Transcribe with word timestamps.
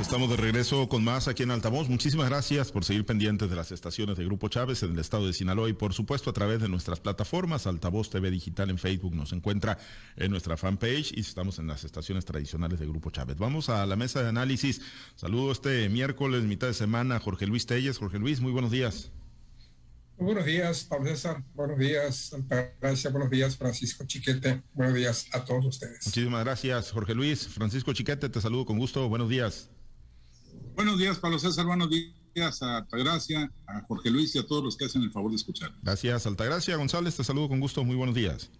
Estamos, 0.00 0.30
de 0.30 0.36
regreso 0.36 0.88
con 0.88 1.02
más 1.02 1.28
aquí 1.28 1.42
en 1.42 1.50
Altavoz. 1.50 1.88
Muchísimas 1.88 2.28
gracias 2.28 2.70
por 2.70 2.84
seguir 2.84 3.04
pendientes 3.04 3.50
de 3.50 3.56
las 3.56 3.72
estaciones 3.72 4.16
de 4.16 4.24
Grupo 4.24 4.48
Chávez 4.48 4.82
en 4.82 4.92
el 4.92 4.98
estado 4.98 5.26
de 5.26 5.32
Sinaloa 5.32 5.68
y 5.68 5.72
por 5.72 5.92
supuesto 5.92 6.30
a 6.30 6.32
través 6.32 6.60
de 6.60 6.68
nuestras 6.68 7.00
plataformas. 7.00 7.66
Altavoz 7.66 8.08
TV 8.08 8.30
Digital 8.30 8.70
en 8.70 8.78
Facebook 8.78 9.14
nos 9.14 9.32
encuentra 9.32 9.78
en 10.16 10.30
nuestra 10.30 10.56
fanpage 10.56 11.12
y 11.16 11.20
estamos 11.20 11.58
en 11.58 11.66
las 11.66 11.84
estaciones 11.84 12.24
tradicionales 12.24 12.78
de 12.78 12.86
Grupo 12.86 13.10
Chávez. 13.10 13.38
Vamos 13.38 13.68
a 13.68 13.84
la 13.86 13.96
mesa 13.96 14.22
de 14.22 14.28
análisis. 14.28 14.80
Saludo 15.16 15.50
este 15.52 15.88
miércoles, 15.88 16.44
mitad 16.44 16.68
de 16.68 16.74
semana, 16.74 17.18
Jorge 17.18 17.46
Luis 17.46 17.66
Telles. 17.66 17.98
Jorge 17.98 18.18
Luis, 18.18 18.40
muy 18.40 18.52
buenos 18.52 18.70
días. 18.70 19.10
Buenos 20.18 20.46
días, 20.46 20.84
Pablo 20.84 21.08
César. 21.08 21.44
Buenos 21.54 21.78
días, 21.78 22.34
Gracias. 22.80 23.12
Buenos 23.12 23.30
días, 23.30 23.56
Francisco 23.56 24.04
Chiquete. 24.04 24.62
Buenos 24.74 24.94
días 24.94 25.26
a 25.32 25.44
todos 25.44 25.64
ustedes. 25.64 26.04
Muchísimas 26.06 26.44
gracias, 26.44 26.90
Jorge 26.90 27.14
Luis. 27.14 27.46
Francisco 27.46 27.92
Chiquete, 27.92 28.28
te 28.28 28.40
saludo 28.40 28.66
con 28.66 28.78
gusto. 28.78 29.08
Buenos 29.08 29.28
días. 29.28 29.70
Buenos 30.74 30.98
días, 30.98 31.18
Pablo 31.18 31.38
César. 31.38 31.66
Buenos 31.66 31.88
días 31.88 32.62
a 32.62 32.78
Altagracia, 32.78 33.50
a 33.66 33.80
Jorge 33.82 34.10
Luis 34.10 34.34
y 34.34 34.38
a 34.40 34.46
todos 34.46 34.64
los 34.64 34.76
que 34.76 34.86
hacen 34.86 35.02
el 35.02 35.12
favor 35.12 35.30
de 35.30 35.36
escuchar. 35.36 35.72
Gracias, 35.82 36.26
Altagracia. 36.26 36.76
González, 36.76 37.16
te 37.16 37.22
saludo 37.22 37.48
con 37.48 37.60
gusto. 37.60 37.84
Muy 37.84 37.94
buenos 37.94 38.16
días. 38.16 38.50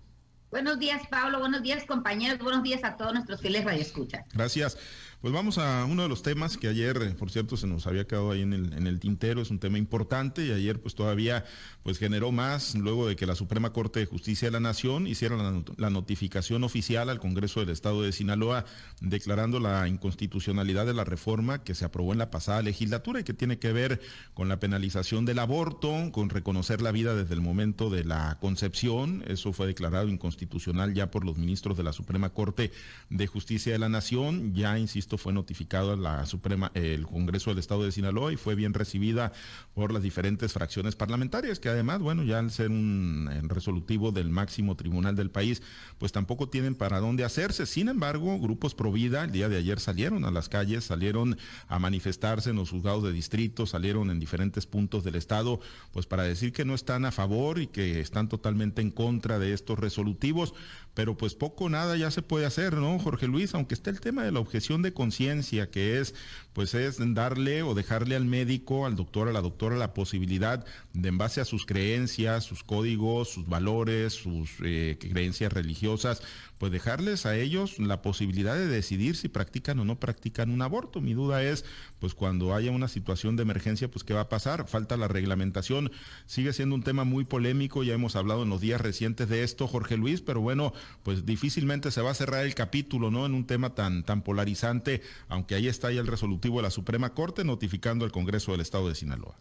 Buenos 0.50 0.78
días, 0.78 1.02
Pablo. 1.10 1.40
Buenos 1.40 1.62
días, 1.62 1.84
compañeros. 1.84 2.38
Buenos 2.38 2.62
días 2.62 2.82
a 2.84 2.96
todos 2.96 3.12
nuestros 3.12 3.40
fieles 3.40 3.64
radioescuchas. 3.64 4.24
Gracias. 4.32 4.78
Pues 5.20 5.34
vamos 5.34 5.58
a 5.58 5.84
uno 5.84 6.04
de 6.04 6.08
los 6.08 6.22
temas 6.22 6.56
que 6.56 6.68
ayer, 6.68 6.96
eh, 7.02 7.10
por 7.10 7.32
cierto, 7.32 7.56
se 7.56 7.66
nos 7.66 7.88
había 7.88 8.06
quedado 8.06 8.30
ahí 8.30 8.42
en 8.42 8.52
el, 8.52 9.00
tintero, 9.00 9.41
es 9.41 9.50
un 9.50 9.58
tema 9.58 9.77
importante 9.77 10.46
y 10.46 10.52
ayer 10.52 10.80
pues 10.80 10.94
todavía 10.94 11.44
pues 11.82 11.98
generó 11.98 12.30
más 12.30 12.77
luego 12.77 13.08
de 13.08 13.16
que 13.16 13.27
la 13.27 13.34
Suprema 13.34 13.72
Corte 13.72 13.98
de 13.98 14.06
Justicia 14.06 14.46
de 14.46 14.52
la 14.52 14.61
Nación 14.61 15.08
hiciera 15.08 15.36
la, 15.77 15.91
notificación 15.91 16.62
oficial 16.62 17.11
al 17.11 17.19
Congreso 17.19 17.58
del 17.58 17.70
Estado 17.70 18.02
de 18.02 18.12
Sinaloa 18.12 18.64
declarando 19.00 19.58
la 19.58 19.89
inconstitucionalidad 19.89 20.86
de 20.86 20.94
la 20.94 21.02
reforma 21.02 21.64
que 21.64 21.74
se 21.74 21.84
aprobó 21.84 22.12
en 22.12 22.19
la 22.19 22.30
pasada 22.30 22.62
legislatura 22.62 23.19
y 23.19 23.24
que 23.24 23.34
tiene 23.34 23.58
que 23.58 23.72
ver 23.72 24.00
con 24.34 24.48
la 24.48 24.61
penalización 24.61 25.24
del 25.24 25.41
aborto, 25.41 26.12
con 26.12 26.30
reconocer 26.30 26.80
la 26.80 26.92
vida 26.92 27.16
desde 27.16 27.34
el 27.34 27.41
momento 27.41 27.91
de 27.91 28.05
la 28.05 28.39
concepción. 28.41 29.24
Eso 29.27 29.52
fue 29.52 29.66
declarado 29.66 30.06
inconstitucional 30.06 30.94
ya 30.94 31.11
por 31.11 31.24
los 31.24 31.39
ministros 31.39 31.77
de 31.77 31.83
la 31.83 31.92
Suprema 31.92 32.28
Corte 32.30 32.70
de 33.11 33.27
Justicia 33.27 33.72
de 33.72 33.80
la 33.80 33.89
Nación. 33.89 34.55
Ya, 34.55 34.78
insisto, 34.78 35.08
esto 35.09 35.17
fue 35.17 35.33
notificado 35.33 35.95
a 35.95 35.97
la 35.97 36.27
Suprema, 36.27 36.70
el 36.75 37.06
Congreso 37.06 37.48
del 37.48 37.61
Estado 37.61 37.83
de 37.83 37.92
Sinaloa 37.92 38.31
y 38.31 38.37
fue 38.37 38.55
bien 38.55 38.75
recibida 38.75 39.33
por 39.73 39.91
las 39.91 40.03
diferentes 40.03 40.53
fracciones 40.53 40.97
parlamentarias, 40.97 41.59
que 41.61 41.70
además, 41.70 42.01
bueno, 42.01 42.25
ya 42.25 42.41
al 42.41 42.51
ser 42.51 42.70
un 42.70 43.27
resolutivo 43.45 44.12
del 44.12 44.29
máximo 44.29 44.77
tribunal 44.77 45.17
del 45.17 45.31
país, 45.31 45.62
pues 45.97 46.12
tampoco 46.12 46.51
tienen 46.51 46.75
para 46.75 47.01
dónde 47.01 47.25
hacerse. 47.25 47.64
Sin 47.64 47.89
embargo, 47.89 48.39
grupos 48.39 48.75
pro 48.75 48.92
vida 48.92 49.25
el 49.25 49.33
día 49.33 49.48
de 49.48 49.56
ayer 49.56 49.81
salieron 49.81 50.27
a 50.27 50.31
las 50.31 50.51
calles, 50.51 50.84
salieron 50.84 51.39
a 51.69 51.79
manifestarse 51.79 52.51
en 52.51 52.56
los 52.56 52.69
juzgados 52.69 53.03
de 53.03 53.12
distrito, 53.12 53.64
salieron 53.64 54.11
en 54.11 54.20
diferentes 54.20 54.67
puntos 54.67 55.05
del 55.05 55.14
Estado, 55.14 55.59
pues 55.91 56.05
para 56.05 56.25
decir 56.25 56.53
que 56.53 56.67
no 56.67 56.75
están 56.75 57.06
a 57.06 57.12
favor 57.12 57.61
y 57.61 57.69
que 57.69 58.01
están 58.01 58.29
totalmente 58.29 58.83
en 58.83 58.91
contra 58.91 59.39
de 59.39 59.55
estos 59.55 59.79
resolutivos 59.79 60.53
pero 60.98 61.16
pues 61.16 61.36
poco 61.36 61.68
nada 61.68 61.96
ya 61.96 62.10
se 62.10 62.22
puede 62.22 62.44
hacer, 62.44 62.74
¿no, 62.74 62.98
Jorge 62.98 63.28
Luis? 63.28 63.54
Aunque 63.54 63.74
esté 63.74 63.88
el 63.91 64.00
tema 64.00 64.24
de 64.24 64.32
la 64.32 64.41
objeción 64.41 64.82
de 64.82 64.92
conciencia, 64.92 65.70
que 65.70 66.00
es, 66.00 66.12
pues 66.59 66.75
es 66.75 66.97
darle 67.14 67.62
o 67.62 67.73
dejarle 67.73 68.17
al 68.17 68.25
médico, 68.25 68.84
al 68.84 68.97
doctor, 68.97 69.28
a 69.28 69.33
la 69.33 69.42
doctora, 69.42 69.77
la 69.77 69.95
posibilidad 69.95 70.67
de 70.92 71.09
en 71.09 71.17
base 71.17 71.41
a 71.41 71.45
sus 71.45 71.64
creencias, 71.64 72.42
sus 72.42 72.64
códigos, 72.64 73.28
sus 73.28 73.48
valores, 73.48 74.14
sus 74.14 74.51
eh, 74.64 74.97
creencias 74.98 75.53
religiosas, 75.53 76.20
pues 76.58 76.73
dejarles 76.73 77.27
a 77.27 77.36
ellos 77.36 77.79
la 77.79 78.02
posibilidad 78.02 78.57
de 78.57 78.67
decidir 78.67 79.14
si 79.14 79.29
practican 79.29 79.79
o 79.79 79.85
no 79.85 80.01
practican 80.01 80.51
un 80.51 80.61
aborto. 80.61 81.01
Mi 81.01 81.14
duda 81.14 81.45
es, 81.45 81.64
pues 82.01 82.14
cuando 82.14 82.52
haya 82.52 82.73
una 82.73 82.89
situación 82.89 83.36
de 83.36 83.45
emergencia, 83.45 83.89
pues 83.89 84.02
qué 84.02 84.13
va 84.13 84.23
a 84.23 84.29
pasar. 84.29 84.67
Falta 84.67 84.97
la 84.97 85.07
reglamentación, 85.07 85.92
sigue 86.27 86.52
siendo 86.52 86.74
un 86.74 86.83
tema 86.83 87.05
muy 87.05 87.24
polémico, 87.24 87.85
ya 87.85 87.95
hemos 87.95 88.17
hablado 88.17 88.42
en 88.42 88.51
los 88.51 88.61
días 88.61 88.80
recientes 88.80 89.29
de 89.29 89.45
esto, 89.45 89.68
Jorge 89.68 89.97
Luis, 89.97 90.20
pero 90.20 90.41
bueno, 90.41 90.73
pues 91.05 91.24
difícilmente 91.24 91.92
se 91.92 92.02
va 92.02 92.11
a 92.11 92.14
cerrar 92.14 92.45
el 92.45 92.57
capítulo, 92.57 93.13
¿no? 93.13 93.27
En 93.27 93.35
un 93.35 93.47
tema 93.47 93.77
tan, 93.77 94.02
tan 94.02 94.23
polarizante, 94.23 95.02
aunque 95.29 95.55
ahí 95.55 95.68
está 95.68 95.92
ya 95.92 96.01
el 96.01 96.08
resolutivo 96.08 96.48
de 96.57 96.63
la 96.63 96.70
Suprema 96.70 97.14
Corte 97.14 97.45
notificando 97.45 98.05
al 98.05 98.13
Congreso 98.13 98.53
del 98.53 98.63
Estado 98.63 98.89
de 98.89 98.95
Sinaloa. 98.95 99.39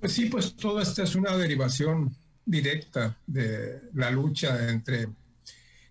Pues 0.00 0.12
sí, 0.12 0.26
pues 0.26 0.54
todo 0.56 0.80
esto 0.80 1.02
es 1.02 1.14
una 1.14 1.36
derivación 1.36 2.16
directa 2.44 3.18
de 3.26 3.80
la 3.92 4.10
lucha 4.10 4.70
entre 4.70 5.08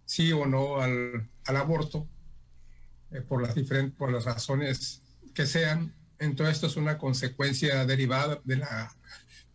sí 0.06 0.32
o 0.32 0.46
no 0.46 0.80
al, 0.80 1.28
aborto, 1.46 2.08
eh, 3.12 3.22
por, 3.22 3.42
las 3.42 3.56
diferentes, 3.56 3.98
por 3.98 4.12
las 4.12 4.26
razones 4.26 5.02
que 5.34 5.46
sean. 5.46 5.94
Entonces, 6.20 6.56
esto 6.56 6.68
es 6.68 6.78
una 6.78 6.98
consecuencia 6.98 7.86
derivada 7.86 8.40
de 8.44 8.58
la 8.58 8.96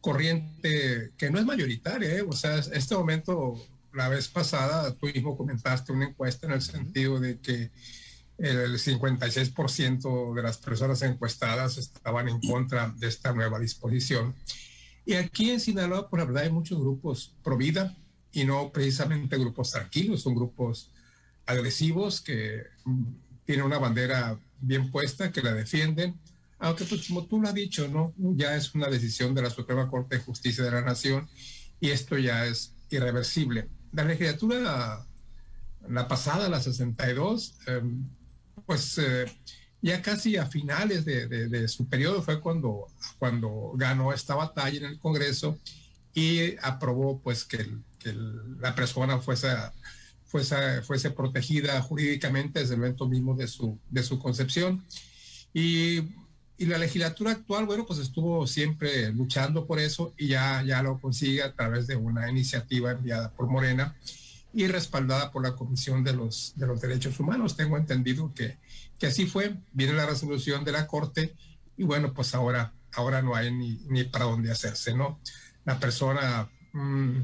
corriente 0.01 1.13
que 1.17 1.31
no 1.31 1.39
es 1.39 1.47
mayoritaria. 1.47 2.17
¿eh? 2.17 2.23
O 2.23 2.33
sea, 2.33 2.57
en 2.57 2.75
este 2.75 2.95
momento, 2.95 3.55
la 3.95 4.09
vez 4.09 4.29
pasada, 4.29 4.95
tú 4.95 5.07
mismo 5.07 5.37
comentaste 5.37 5.93
una 5.93 6.09
encuesta 6.09 6.47
en 6.47 6.53
el 6.53 6.63
sentido 6.63 7.19
de 7.21 7.39
que 7.39 7.71
el 8.41 8.79
56% 8.79 10.35
de 10.35 10.43
las 10.43 10.57
personas 10.59 11.03
encuestadas 11.03 11.77
estaban 11.79 12.29
en 12.29 12.41
contra 12.41 12.93
de 12.97 13.09
esta 13.09 13.33
nueva 13.33 13.59
disposición. 13.59 14.35
Y 15.05 15.15
aquí 15.15 15.51
en 15.51 15.61
Sinaloa, 15.61 16.09
por 16.09 16.19
la 16.21 16.25
verdad, 16.25 16.45
hay 16.45 16.51
muchos 16.51 16.79
grupos 16.79 17.35
pro 17.43 17.57
vida, 17.57 17.97
y 18.33 18.45
no 18.45 18.71
precisamente 18.73 19.39
grupos 19.39 19.71
tranquilos, 19.73 20.23
son 20.23 20.35
grupos 20.35 20.91
agresivos 21.47 22.21
que 22.21 22.63
mm, 22.85 23.05
tienen 23.45 23.67
una 23.67 23.79
bandera 23.79 24.39
bien 24.61 24.91
puesta, 24.91 25.33
que 25.33 25.43
la 25.43 25.53
defienden, 25.53 26.19
aunque 26.59 26.85
pues 26.85 27.09
como 27.09 27.27
tú 27.27 27.41
lo 27.41 27.49
has 27.49 27.55
dicho, 27.55 27.89
¿no? 27.89 28.13
Ya 28.37 28.55
es 28.55 28.75
una 28.75 28.89
decisión 28.89 29.35
de 29.35 29.43
la 29.43 29.51
Suprema 29.51 29.89
Corte 29.89 30.17
de 30.17 30.23
Justicia 30.23 30.63
de 30.63 30.71
la 30.71 30.83
Nación 30.83 31.29
y 31.81 31.91
esto 31.91 32.19
ya 32.19 32.47
es 32.47 32.75
irreversible. 32.91 33.69
La 33.93 34.05
legislatura, 34.05 35.07
la 35.89 36.09
pasada, 36.09 36.49
la 36.49 36.61
62, 36.61 37.57
em, 37.67 38.05
pues 38.71 38.99
eh, 38.99 39.25
ya 39.83 40.01
casi 40.01 40.37
a 40.37 40.47
finales 40.47 41.05
de, 41.05 41.67
su 41.67 41.89
periodo 41.89 42.23
fue 42.23 42.41
cuando, 42.41 42.87
cuando 43.19 43.73
ganó 43.75 44.13
esta 44.13 44.37
batalla 44.37 44.79
en 44.79 44.85
el 44.85 45.01
Congreso 45.01 45.59
y 46.15 46.55
aprobó 46.63 47.19
pues 47.21 47.45
que 47.45 47.69
la 48.61 48.73
persona 48.77 49.19
fuese, 49.19 49.49
fuese, 50.25 50.83
fuese 50.83 51.11
protegida 51.11 51.83
jurídicamente 51.83 52.61
desde 52.61 52.75
el 52.75 52.81
momento 52.81 53.09
mismo 53.09 53.35
de 53.35 53.49
su, 53.49 53.77
de 53.91 54.05
su 54.05 54.21
concepción. 54.21 54.85
Y, 55.53 56.03
y, 56.57 56.67
la 56.67 56.79
legislatura 56.79 57.33
actual, 57.33 57.67
bueno, 57.67 57.85
pues 57.85 57.99
estuvo 57.99 58.47
siempre 58.47 59.13
luchando 59.13 59.67
por 59.67 59.81
eso 59.81 60.15
y 60.17 60.29
ya, 60.29 60.63
ya 60.63 60.81
lo 60.81 61.01
consigue 61.01 61.43
a 61.43 61.53
través 61.53 61.89
de 61.89 61.97
una 61.97 62.31
iniciativa 62.31 62.93
enviada 62.93 63.33
por 63.33 63.49
Morena 63.49 63.97
y 64.53 64.67
respaldada 64.67 65.31
por 65.31 65.43
la 65.43 65.55
Comisión 65.55 66.03
de 66.03 66.13
los, 66.13 66.53
de 66.57 66.67
los 66.67 66.81
Derechos 66.81 67.19
Humanos. 67.21 67.57
Tengo 67.57 67.77
entendido 67.77 68.33
que, 68.35 68.59
que 68.99 69.07
así 69.07 69.27
fue. 69.27 69.57
Viene 69.73 69.93
la 69.93 70.07
resolución 70.07 70.65
de 70.65 70.73
la 70.73 70.87
Corte 70.87 71.35
y 71.77 71.85
bueno, 71.85 72.13
pues 72.13 72.35
ahora, 72.35 72.73
ahora 72.93 73.23
no 73.23 73.35
hay 73.35 73.53
ni, 73.53 73.81
ni 73.89 74.05
para 74.05 74.27
dónde 74.27 74.51
hacerse, 74.51 74.95
¿no? 74.95 75.21
La 75.65 75.79
persona... 75.79 76.49
Mm, 76.73 77.21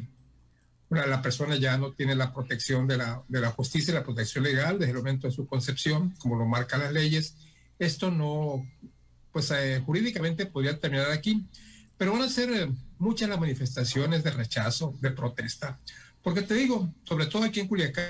la 0.89 1.21
persona 1.21 1.57
ya 1.57 1.77
no 1.79 1.93
tiene 1.93 2.15
la 2.15 2.33
protección 2.33 2.87
de 2.87 2.97
la, 2.97 3.23
de 3.27 3.41
la 3.41 3.51
justicia 3.51 3.91
y 3.91 3.95
la 3.95 4.05
protección 4.05 4.45
legal 4.45 4.79
desde 4.79 4.93
el 4.93 4.99
momento 4.99 5.27
de 5.27 5.33
su 5.33 5.47
concepción, 5.47 6.15
como 6.19 6.37
lo 6.37 6.47
marcan 6.47 6.81
las 6.81 6.93
leyes. 6.93 7.35
Esto 7.79 8.11
no, 8.11 8.65
pues 9.33 9.51
eh, 9.51 9.83
jurídicamente 9.85 10.47
podría 10.47 10.79
terminar 10.79 11.11
aquí, 11.11 11.45
pero 11.99 12.13
van 12.13 12.23
a 12.23 12.29
ser 12.29 12.51
eh, 12.51 12.73
muchas 12.99 13.29
las 13.29 13.41
manifestaciones 13.41 14.23
de 14.23 14.31
rechazo, 14.31 14.95
de 15.01 15.11
protesta, 15.11 15.79
porque 16.27 16.43
te 16.43 16.55
digo, 16.55 16.93
sobre 17.05 17.27
todo 17.27 17.45
aquí 17.45 17.61
en 17.61 17.69
Culiacán, 17.69 18.05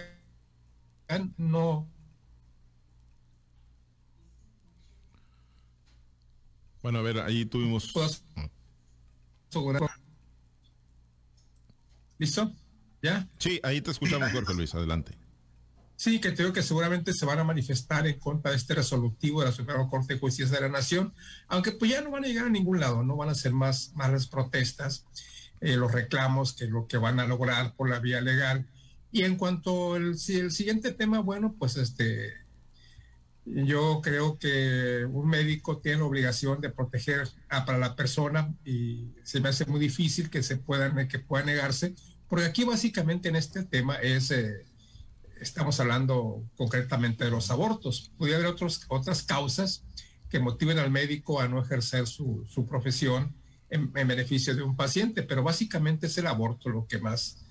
no. 1.37 1.87
Bueno, 6.81 7.01
a 7.01 7.03
ver, 7.03 7.21
ahí 7.21 7.45
tuvimos. 7.45 7.93
¿Listo? 12.17 12.55
Sí, 13.37 13.61
ahí 13.63 13.83
te 13.83 13.91
escuchamos, 13.91 14.33
Jorge 14.33 14.55
Luis, 14.55 14.75
adelante. 14.75 15.13
Sí, 15.97 16.19
que 16.19 16.35
creo 16.35 16.55
que 16.55 16.63
seguramente 16.63 17.13
se 17.13 17.27
van 17.27 17.41
a 17.41 17.45
manifestar 17.45 18.07
en 18.07 18.19
contra 18.19 18.53
de 18.53 18.57
este 18.57 18.77
resolutivo 18.77 19.41
de 19.41 19.49
la 19.49 19.53
Suprema 19.53 19.87
Corte 19.91 20.15
de 20.15 20.21
Justicia 20.21 20.55
de 20.55 20.63
la 20.63 20.71
Nación, 20.71 21.13
aunque 21.49 21.73
pues 21.73 21.91
ya 21.91 22.01
no 22.01 22.13
van 22.13 22.25
a 22.25 22.29
llegar 22.29 22.47
a 22.47 22.49
ningún 22.49 22.81
lado, 22.81 23.03
no 23.03 23.15
van 23.15 23.29
a 23.29 23.35
ser 23.35 23.53
más, 23.53 23.93
más 23.95 24.11
las 24.11 24.27
protestas, 24.27 25.05
eh, 25.61 25.77
los 25.77 25.93
reclamos 25.93 26.53
que 26.55 26.67
lo 26.67 26.87
que 26.87 26.99
van 26.99 27.21
a 27.21 27.27
lograr 27.27 27.75
por 27.75 27.89
la 27.89 28.01
vía 28.01 28.21
legal. 28.21 28.67
Y 29.13 29.23
en 29.23 29.37
cuanto 29.37 29.95
al 29.95 30.17
el 30.29 30.51
siguiente 30.51 30.93
tema, 30.93 31.21
bueno, 31.21 31.55
pues 31.59 31.77
este, 31.77 32.33
Yo 33.45 34.01
creo 34.03 34.39
que 34.39 35.07
un 35.09 35.29
médico 35.29 35.79
tiene 35.79 35.99
la 35.99 36.07
obligación 36.07 36.61
de 36.61 36.71
proteger 36.71 37.29
a, 37.49 37.65
para 37.65 37.79
la 37.79 37.95
persona 37.95 38.53
y 38.65 39.13
se 39.23 39.41
me 39.41 39.49
hace 39.51 39.65
muy 39.67 39.79
difícil 39.79 40.31
que 40.31 40.43
se 40.43 40.57
puedan, 40.57 41.07
que 41.07 41.21
pueda 41.21 41.45
negarse, 41.45 41.95
porque 42.29 42.45
aquí 42.45 42.65
básicamente 42.65 43.29
en 43.29 43.37
este 43.37 43.63
tema 43.63 43.95
es, 43.97 44.33
eh, 44.33 44.67
estamos 45.41 45.79
hablando 45.79 46.43
concretamente 46.57 47.25
de 47.25 47.31
los 47.31 47.51
abortos. 47.53 48.11
Podría 48.19 48.37
haber 48.37 48.49
otros, 48.49 48.85
otras 48.89 49.23
causas 49.23 49.85
que 50.29 50.41
motiven 50.41 50.81
al 50.81 50.91
médico 50.91 51.41
a 51.41 51.47
no 51.47 51.63
ejercer 51.63 52.09
su, 52.09 52.45
su 52.49 52.67
profesión 52.67 53.33
en, 53.71 53.93
en, 53.95 54.09
beneficio 54.09 54.55
de 54.55 54.63
un 54.63 54.77
paciente, 54.77 55.23
pero 55.23 55.43
básicamente 55.43 56.07
es 56.07 56.19
el 56.19 56.27
aborto 56.27 56.69
lo 56.69 56.87
que 56.87 56.99
más, 56.99 57.45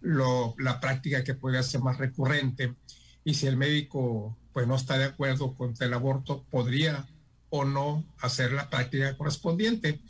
lo, 0.00 0.54
la 0.58 0.80
práctica 0.80 1.24
que 1.24 1.34
puede 1.34 1.62
ser 1.62 1.80
más 1.80 1.98
recurrente. 1.98 2.74
Y 3.24 3.34
si 3.34 3.46
el 3.46 3.56
médico 3.56 4.36
pues 4.52 4.66
no 4.66 4.76
está 4.76 4.98
de 4.98 5.04
acuerdo 5.04 5.54
con 5.54 5.74
el 5.80 5.94
aborto, 5.94 6.44
podría 6.50 7.06
o 7.50 7.64
no 7.64 8.04
hacer 8.20 8.52
la 8.52 8.68
práctica 8.70 9.16
correspondiente. 9.16 10.00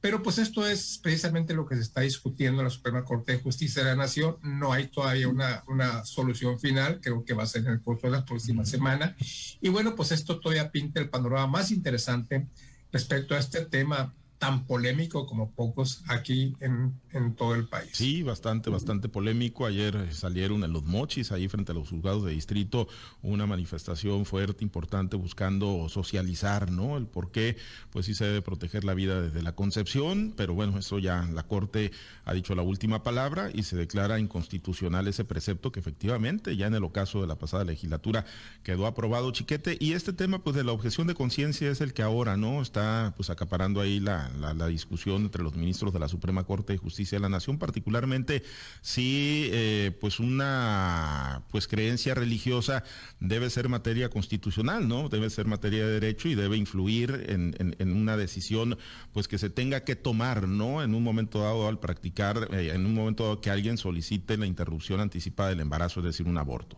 Pero 0.00 0.22
pues 0.22 0.38
esto 0.38 0.66
es 0.66 1.00
precisamente 1.02 1.54
lo 1.54 1.66
que 1.66 1.74
se 1.74 1.82
está 1.82 2.02
discutiendo 2.02 2.60
en 2.60 2.66
la 2.66 2.70
Suprema 2.70 3.04
Corte 3.04 3.32
de 3.32 3.40
Justicia 3.40 3.82
de 3.82 3.90
la 3.90 3.96
Nación. 3.96 4.36
No 4.42 4.72
hay 4.72 4.86
todavía 4.88 5.28
una, 5.28 5.64
una 5.66 6.04
solución 6.04 6.60
final, 6.60 7.00
creo 7.00 7.24
que 7.24 7.34
va 7.34 7.42
a 7.42 7.46
ser 7.46 7.62
en 7.62 7.72
el 7.72 7.80
curso 7.80 8.06
de 8.06 8.12
la 8.12 8.24
próxima 8.24 8.64
semana. 8.64 9.16
Y 9.60 9.68
bueno, 9.70 9.96
pues 9.96 10.12
esto 10.12 10.38
todavía 10.38 10.70
pinta 10.70 11.00
el 11.00 11.10
panorama 11.10 11.48
más 11.48 11.72
interesante 11.72 12.46
respecto 12.92 13.34
a 13.34 13.38
este 13.38 13.64
tema 13.66 14.14
tan 14.38 14.66
polémico 14.66 15.26
como 15.26 15.50
pocos 15.50 16.02
aquí 16.06 16.56
en, 16.60 16.94
en, 17.12 17.34
todo 17.34 17.54
el 17.56 17.66
país. 17.66 17.90
Sí, 17.92 18.22
bastante, 18.22 18.70
bastante 18.70 19.08
polémico. 19.08 19.66
Ayer 19.66 20.14
salieron 20.14 20.62
en 20.62 20.72
los 20.72 20.84
mochis, 20.84 21.32
ahí 21.32 21.48
frente 21.48 21.72
a 21.72 21.74
los 21.74 21.90
juzgados 21.90 22.24
de 22.24 22.32
distrito, 22.32 22.86
una 23.20 23.46
manifestación 23.46 24.24
fuerte, 24.24 24.62
importante, 24.62 25.16
buscando 25.16 25.88
socializar, 25.88 26.70
¿no? 26.70 26.96
El 26.96 27.06
por 27.06 27.32
qué, 27.32 27.56
pues 27.90 28.06
sí 28.06 28.14
se 28.14 28.26
debe 28.26 28.42
proteger 28.42 28.84
la 28.84 28.94
vida 28.94 29.20
desde 29.20 29.42
la 29.42 29.56
concepción, 29.56 30.34
pero 30.36 30.54
bueno, 30.54 30.78
eso 30.78 31.00
ya 31.00 31.28
la 31.32 31.42
Corte 31.42 31.90
ha 32.24 32.32
dicho 32.32 32.54
la 32.54 32.62
última 32.62 33.02
palabra 33.02 33.50
y 33.52 33.64
se 33.64 33.76
declara 33.76 34.20
inconstitucional 34.20 35.08
ese 35.08 35.24
precepto 35.24 35.72
que 35.72 35.80
efectivamente 35.80 36.56
ya 36.56 36.66
en 36.66 36.74
el 36.74 36.84
ocaso 36.84 37.20
de 37.20 37.26
la 37.26 37.36
pasada 37.36 37.64
legislatura 37.64 38.24
quedó 38.62 38.86
aprobado, 38.86 39.32
chiquete. 39.32 39.76
Y 39.80 39.94
este 39.94 40.12
tema, 40.12 40.44
pues 40.44 40.54
de 40.54 40.62
la 40.62 40.72
objeción 40.72 41.08
de 41.08 41.14
conciencia 41.14 41.70
es 41.70 41.80
el 41.80 41.92
que 41.92 42.02
ahora, 42.02 42.36
¿no? 42.36 42.62
Está 42.62 43.14
pues 43.16 43.30
acaparando 43.30 43.80
ahí 43.80 43.98
la 43.98 44.27
la, 44.40 44.68
discusión 44.68 45.22
entre 45.22 45.42
los 45.42 45.54
ministros 45.56 45.92
de 45.92 45.98
la 45.98 46.08
Suprema 46.08 46.44
Corte 46.44 46.72
de 46.72 46.78
Justicia 46.78 47.16
de 47.16 47.22
la 47.22 47.28
Nación, 47.28 47.58
particularmente 47.58 48.42
si 48.80 49.48
eh, 49.52 49.96
pues 50.00 50.20
una 50.20 51.42
pues 51.50 51.68
creencia 51.68 52.14
religiosa 52.14 52.84
debe 53.20 53.50
ser 53.50 53.68
materia 53.68 54.10
constitucional, 54.10 54.86
¿no? 54.86 55.08
Debe 55.08 55.30
ser 55.30 55.46
materia 55.46 55.86
de 55.86 55.92
derecho 55.92 56.28
y 56.28 56.34
debe 56.34 56.56
influir 56.56 57.26
en, 57.28 57.54
en, 57.58 57.76
en 57.78 57.92
una 57.96 58.16
decisión 58.16 58.78
pues 59.12 59.28
que 59.28 59.38
se 59.38 59.50
tenga 59.50 59.84
que 59.84 59.96
tomar, 59.96 60.48
¿no? 60.48 60.82
En 60.82 60.94
un 60.94 61.02
momento 61.02 61.40
dado 61.40 61.68
al 61.68 61.80
practicar, 61.80 62.48
eh, 62.52 62.72
en 62.74 62.86
un 62.86 62.94
momento 62.94 63.24
dado 63.24 63.40
que 63.40 63.50
alguien 63.50 63.78
solicite 63.78 64.36
la 64.36 64.46
interrupción 64.46 65.00
anticipada 65.00 65.50
del 65.50 65.60
embarazo, 65.60 66.00
es 66.00 66.06
decir, 66.06 66.26
un 66.26 66.38
aborto. 66.38 66.76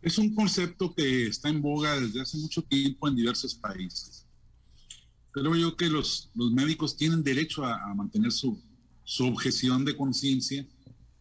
Es 0.00 0.18
un 0.18 0.34
concepto 0.34 0.92
que 0.92 1.28
está 1.28 1.48
en 1.48 1.62
boga 1.62 1.98
desde 2.00 2.20
hace 2.20 2.36
mucho 2.38 2.62
tiempo 2.62 3.06
en 3.06 3.14
diversos 3.14 3.54
países 3.54 4.21
creo 5.32 5.56
yo 5.56 5.76
que 5.76 5.88
los, 5.88 6.30
los 6.34 6.52
médicos 6.52 6.96
tienen 6.96 7.24
derecho 7.24 7.64
a, 7.64 7.82
a 7.90 7.94
mantener 7.94 8.30
su, 8.30 8.60
su, 9.04 9.26
objeción 9.26 9.84
de 9.84 9.96
conciencia. 9.96 10.64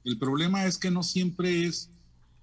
El 0.03 0.17
problema 0.17 0.65
es 0.65 0.77
que 0.77 0.91
no 0.91 1.01
siempre 1.01 1.65
es 1.65 1.89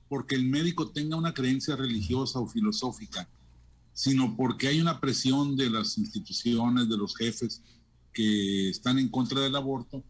porque 0.09 0.35
el 0.35 0.47
médico 0.47 0.91
tenga 0.91 1.17
una 1.17 1.35
creencia 1.35 1.77
religiosa 1.77 2.41
o 2.41 2.49
filosófica, 2.49 3.29
sino 3.93 4.37
porque 4.37 4.69
hay 4.69 4.81
una 4.81 5.01
presión 5.01 5.57
de 5.57 5.71
las 5.71 5.99
instituciones, 5.99 6.89
de 6.89 6.97
los 6.97 7.17
jefes 7.17 7.63
que 8.13 8.71
están 8.71 8.99
en 8.99 9.09
contra 9.09 9.41
del 9.41 9.55
aborto 9.55 10.03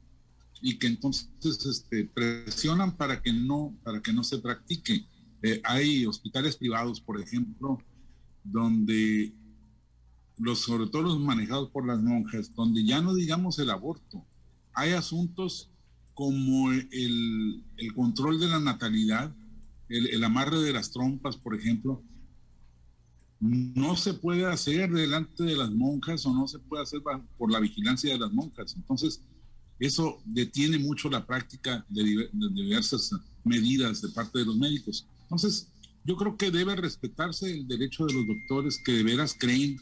y 0.62 0.78
que 0.78 0.86
entonces 0.86 1.28
este, 1.44 2.04
presionan 2.04 2.96
para 2.96 3.20
que 3.20 3.32
no 3.32 3.74
para 3.82 4.00
que 4.00 4.12
no 4.12 4.22
se 4.22 4.38
practique. 4.38 5.06
Eh, 5.42 5.60
hay 5.64 6.06
hospitales 6.06 6.56
privados, 6.56 7.00
por 7.00 7.20
ejemplo, 7.20 7.78
donde 8.44 9.32
los, 10.38 10.60
sobre 10.60 10.88
todo 10.88 11.02
los 11.02 11.20
manejados 11.20 11.70
por 11.70 11.86
las 11.86 12.00
monjas, 12.00 12.54
donde 12.54 12.84
ya 12.84 13.00
no 13.00 13.14
digamos 13.14 13.58
el 13.58 13.70
aborto, 13.70 14.24
hay 14.74 14.92
asuntos 14.92 15.70
como 16.14 16.72
el, 16.72 17.64
control 17.94 18.40
de 18.40 18.48
la 18.48 18.58
natalidad, 18.58 19.34
el, 19.88 20.08
el, 20.08 20.24
amarre 20.24 20.58
de 20.60 20.72
las 20.72 20.90
trompas, 20.90 21.36
por 21.36 21.54
ejemplo, 21.54 22.02
no 23.40 23.96
se 23.96 24.14
puede 24.14 24.44
hacer 24.46 24.90
delante 24.90 25.44
de 25.44 25.56
las 25.56 25.70
monjas 25.70 26.26
o 26.26 26.34
no 26.34 26.48
se 26.48 26.58
puede 26.58 26.82
hacer 26.82 27.00
por 27.36 27.52
la 27.52 27.60
vigilancia 27.60 28.12
de 28.12 28.18
las 28.18 28.32
monjas. 28.32 28.74
Entonces, 28.76 29.22
eso 29.78 30.20
detiene 30.24 30.78
mucho 30.78 31.08
la 31.08 31.24
práctica 31.24 31.86
de, 31.88 32.28
de 32.32 32.62
diversas 32.62 33.12
medidas 33.44 34.02
de 34.02 34.08
parte 34.08 34.40
de 34.40 34.46
los 34.46 34.56
médicos. 34.56 35.06
Entonces, 35.22 35.68
yo 36.04 36.16
creo 36.16 36.36
que 36.36 36.50
debe 36.50 36.74
respetarse 36.74 37.52
el 37.52 37.68
derecho 37.68 38.06
de 38.06 38.14
los 38.14 38.26
doctores 38.26 38.80
que 38.84 38.92
de 38.92 39.04
veras 39.04 39.36
creen 39.38 39.76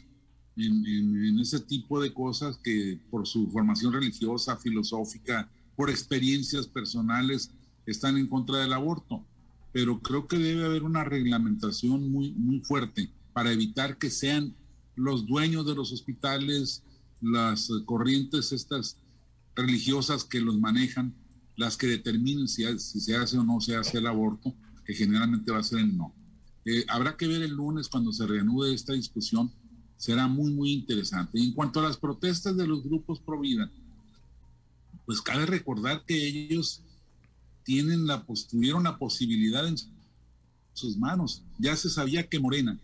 en, 0.57 1.39
ese 1.39 1.59
tipo 1.59 2.01
de 2.01 2.13
cosas 2.13 2.57
que 2.57 2.99
por 3.09 3.27
su 3.27 3.49
formación 3.51 3.93
religiosa, 3.93 4.57
filosófica, 4.57 5.49
por 5.75 5.89
experiencias 5.89 6.67
personales, 6.67 7.51
están 7.85 8.17
en 8.17 8.27
contra 8.27 8.57
del 8.57 8.73
aborto. 8.73 9.23
Pero 9.71 10.01
creo 10.01 10.27
que 10.27 10.37
debe 10.37 10.65
haber 10.65 10.83
una 10.83 11.03
reglamentación 11.03 12.09
muy, 12.11 12.31
muy 12.31 12.59
fuerte 12.61 13.11
para 13.33 13.51
evitar 13.51 13.97
que 13.97 14.09
sean 14.09 14.55
los 14.95 15.27
dueños 15.27 15.65
de 15.67 15.75
los 15.75 15.91
hospitales, 15.91 16.83
las 17.21 17.69
corrientes 17.85 18.51
estas 18.51 18.97
religiosas 19.55 20.23
que 20.23 20.41
los 20.41 20.57
manejan, 20.59 21.13
las 21.55 21.77
que 21.77 21.87
determinen 21.87 22.47
si, 22.47 22.63
si 22.79 22.99
se 22.99 23.15
hace 23.15 23.37
o 23.37 23.43
no 23.43 23.61
se 23.61 23.75
hace 23.75 23.99
el 23.99 24.07
aborto, 24.07 24.55
que 24.85 24.93
generalmente 24.93 25.51
va 25.51 25.59
a 25.59 25.63
ser 25.63 25.79
el 25.79 25.95
no. 25.95 26.13
Eh, 26.65 26.83
habrá 26.87 27.15
que 27.15 27.27
ver 27.27 27.41
el 27.41 27.51
lunes 27.51 27.87
cuando 27.87 28.11
se 28.11 28.25
reanude 28.25 28.73
esta 28.73 28.93
discusión 28.93 29.51
será 29.97 30.27
muy, 30.27 30.51
muy 30.53 30.71
interesante. 30.71 31.39
Y 31.39 31.47
en 31.47 31.53
cuanto 31.53 31.79
a 31.79 31.83
las 31.83 31.97
protestas 31.97 32.55
de 32.55 32.67
los 32.67 32.83
grupos 32.83 33.19
pro 33.19 33.39
vida, 33.39 33.69
pues 35.05 35.21
cabe 35.21 35.45
recordar 35.45 36.05
que 36.05 36.27
ellos 36.27 36.83
tienen 37.63 38.05
la, 38.05 38.25
tuvieron 38.49 38.83
la 38.83 38.97
posibilidad 38.97 39.67
en 39.67 39.75
sus 40.73 40.97
manos. 40.97 41.43
Ya 41.57 41.75
se 41.75 41.89
sabía 41.89 42.27
que 42.27 42.39
Morena 42.39 42.79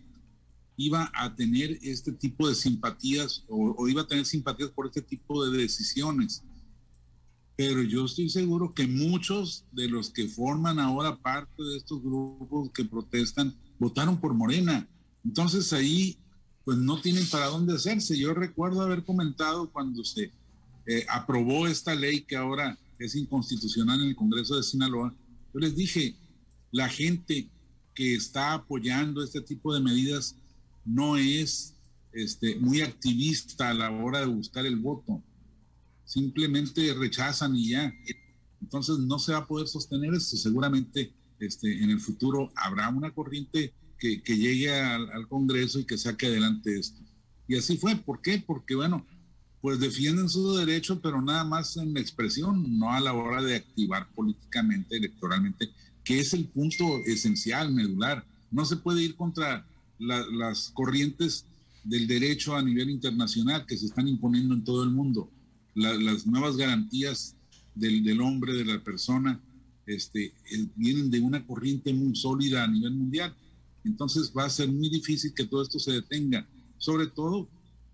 iba 0.76 1.10
a 1.14 1.34
tener 1.34 1.78
este 1.82 2.12
tipo 2.12 2.48
de 2.48 2.54
simpatías 2.54 3.44
o, 3.48 3.74
o 3.78 3.88
iba 3.88 4.02
a 4.02 4.08
tener 4.08 4.26
simpatías 4.26 4.70
por 4.70 4.86
este 4.86 5.02
tipo 5.02 5.46
de 5.46 5.56
decisiones. 5.56 6.42
Pero 7.56 7.82
yo 7.82 8.06
estoy 8.06 8.28
seguro 8.28 8.74
que 8.74 8.88
muchos 8.88 9.64
de 9.70 9.88
los 9.88 10.10
que 10.10 10.26
forman 10.26 10.80
ahora 10.80 11.16
parte 11.16 11.62
de 11.62 11.76
estos 11.76 12.02
grupos 12.02 12.70
que 12.72 12.84
protestan 12.84 13.54
votaron 13.78 14.18
por 14.18 14.34
Morena. 14.34 14.88
Entonces 15.24 15.72
ahí 15.72 16.18
pues 16.64 16.78
no 16.78 17.00
tienen 17.00 17.28
para 17.28 17.46
dónde 17.46 17.74
hacerse. 17.74 18.16
Yo 18.18 18.34
recuerdo 18.34 18.82
haber 18.82 19.04
comentado 19.04 19.70
cuando 19.70 20.04
se 20.04 20.32
eh, 20.86 21.06
aprobó 21.08 21.66
esta 21.66 21.94
ley 21.94 22.22
que 22.22 22.36
ahora 22.36 22.78
es 22.98 23.14
inconstitucional 23.14 24.00
en 24.00 24.08
el 24.08 24.16
Congreso 24.16 24.56
de 24.56 24.62
Sinaloa, 24.62 25.14
yo 25.52 25.60
les 25.60 25.76
dije, 25.76 26.16
la 26.72 26.88
gente 26.88 27.48
que 27.94 28.14
está 28.14 28.54
apoyando 28.54 29.22
este 29.22 29.40
tipo 29.40 29.72
de 29.72 29.80
medidas 29.80 30.36
no 30.84 31.16
es 31.16 31.74
este, 32.12 32.56
muy 32.56 32.80
activista 32.80 33.70
a 33.70 33.74
la 33.74 33.90
hora 33.90 34.20
de 34.20 34.26
buscar 34.26 34.66
el 34.66 34.76
voto. 34.76 35.22
Simplemente 36.04 36.92
rechazan 36.94 37.56
y 37.56 37.70
ya. 37.70 37.92
Entonces 38.60 38.98
no 38.98 39.18
se 39.18 39.32
va 39.32 39.38
a 39.38 39.46
poder 39.46 39.68
sostener 39.68 40.12
esto. 40.14 40.36
Seguramente 40.36 41.12
este, 41.38 41.82
en 41.82 41.90
el 41.90 42.00
futuro 42.00 42.52
habrá 42.56 42.88
una 42.88 43.12
corriente 43.12 43.72
que, 44.22 44.36
llegue 44.36 44.70
al, 44.72 45.28
Congreso 45.28 45.80
y 45.80 45.84
que 45.84 45.96
saque 45.96 46.26
adelante 46.26 46.78
esto. 46.78 47.00
Y 47.48 47.56
así 47.56 47.76
fue. 47.76 47.96
¿Por 47.96 48.20
qué? 48.20 48.42
Porque, 48.44 48.74
bueno, 48.74 49.06
pues 49.60 49.80
defienden 49.80 50.28
su 50.28 50.54
derecho, 50.54 51.00
pero 51.00 51.22
nada 51.22 51.44
más 51.44 51.76
en 51.76 51.96
expresión, 51.96 52.78
no 52.78 52.92
a 52.92 53.00
la 53.00 53.14
hora 53.14 53.42
de 53.42 53.56
activar 53.56 54.08
políticamente, 54.14 54.96
electoralmente, 54.96 55.70
que 56.04 56.20
es 56.20 56.34
el 56.34 56.46
punto 56.46 57.00
esencial, 57.06 57.72
medular. 57.72 58.24
No 58.50 58.64
se 58.64 58.76
puede 58.76 59.02
ir 59.02 59.16
contra 59.16 59.66
la, 59.98 60.24
las 60.30 60.70
corrientes 60.74 61.46
del 61.82 62.06
derecho 62.06 62.56
a 62.56 62.62
nivel 62.62 62.90
internacional 62.90 63.64
que 63.66 63.76
se 63.76 63.86
están 63.86 64.08
imponiendo 64.08 64.54
en 64.54 64.64
todo 64.64 64.82
el 64.82 64.90
mundo. 64.90 65.30
La, 65.74 65.94
las 65.94 66.26
nuevas 66.26 66.56
garantías 66.56 67.36
del, 67.74 68.04
del, 68.04 68.20
hombre, 68.20 68.52
de 68.54 68.64
la 68.64 68.82
persona, 68.82 69.40
este, 69.86 70.32
vienen 70.76 71.10
de 71.10 71.20
una 71.20 71.44
corriente 71.46 71.92
muy 71.92 72.14
sólida 72.16 72.64
a 72.64 72.68
nivel 72.68 72.94
mundial. 72.94 73.34
Entonces 73.84 74.32
va 74.36 74.44
a 74.44 74.50
ser 74.50 74.70
muy 74.72 74.88
difícil 74.88 75.34
que 75.34 75.44
todo 75.44 75.62
esto 75.62 75.78
se 75.78 75.92
detenga, 75.92 76.48
sobre 76.78 77.06
todo 77.06 77.48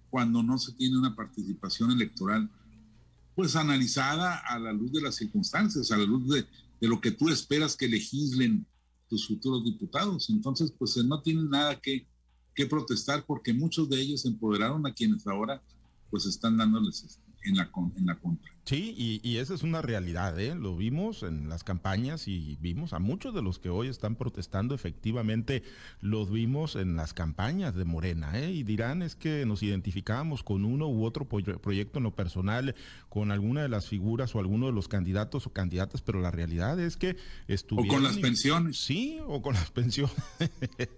cuando 0.09 0.43
no 0.43 0.59
se 0.59 0.73
tiene 0.73 0.99
una 0.99 1.15
participación 1.15 1.91
electoral, 1.91 2.51
pues 3.35 3.57
analizada 3.57 4.39
a 4.39 4.59
la 4.59 4.73
luz 4.73 4.93
de 4.93 5.03
las 5.03 5.17
circunstancias, 5.17 5.91
a 5.91 5.97
la 5.97 6.05
luz 6.05 6.29
de, 6.29 6.47
lo 6.89 7.01
que 7.01 7.11
tú 7.11 7.29
esperas 7.29 7.77
que 7.77 7.89
legislen 7.89 8.67
tus 9.09 9.29
futuros 9.29 9.65
diputados. 9.65 10.31
Entonces, 10.31 10.73
pues 10.79 10.97
no 11.05 11.23
tienen 11.23 11.51
nada 11.51 11.81
que, 11.81 12.07
protestar 12.69 13.25
porque 13.25 13.55
muchos 13.55 13.89
de 13.89 13.99
ellos 13.99 14.27
empoderaron 14.27 14.87
a 14.87 14.93
quienes 14.93 15.27
ahora 15.27 15.63
pues 16.11 16.27
están 16.27 16.59
dándoles 16.59 17.19
la, 17.55 17.71
en 17.97 18.05
la 18.07 18.21
contra. 18.21 18.53
Sí, 18.71 18.95
y, 18.97 19.21
y, 19.29 19.39
esa 19.39 19.53
es 19.53 19.65
una 19.65 19.83
realidad, 19.83 20.39
¿eh? 20.39 20.55
lo 20.55 20.77
vimos 20.77 21.25
en 21.25 21.49
las 21.49 21.65
campañas 21.65 22.29
y 22.29 22.57
vimos 22.61 22.93
a 22.93 23.01
muchos 23.01 23.35
de 23.35 23.43
los 23.43 23.59
que 23.59 23.69
hoy 23.69 23.89
están 23.89 24.15
protestando, 24.15 24.77
efectivamente 24.77 25.65
los 26.01 26.31
vimos 26.31 26.77
en 26.77 26.95
las 26.95 27.13
campañas 27.13 27.75
de 27.75 27.85
Morena, 27.85 28.39
¿eh? 28.39 28.53
y 28.53 28.63
dirán 28.63 29.03
es 29.03 29.17
que 29.17 29.45
nos 29.45 29.65
identificamos 29.65 30.45
con 30.45 30.65
uno 30.65 30.87
u 30.87 31.05
otro 31.05 31.27
proyecto 31.27 31.99
en 31.99 32.05
lo 32.05 32.15
personal, 32.15 32.77
con 33.09 33.33
alguna 33.33 33.63
de 33.63 33.69
las 33.69 33.89
figuras 33.89 34.37
o 34.37 34.39
alguno 34.39 34.67
de 34.67 34.73
los 34.73 34.87
candidatos 34.87 35.49
o 35.49 35.53
candidatas, 35.53 36.01
pero 36.01 36.21
la 36.21 36.31
realidad 36.31 36.79
es 36.79 36.97
que 36.97 37.17
estuvieron... 37.49 37.91
O 37.91 37.95
con 37.95 38.05
las 38.05 38.19
pensiones. 38.19 38.77
Sí, 38.77 39.19
o 39.27 39.43
con 39.43 39.55
las 39.55 39.71
pensiones. 39.73 40.15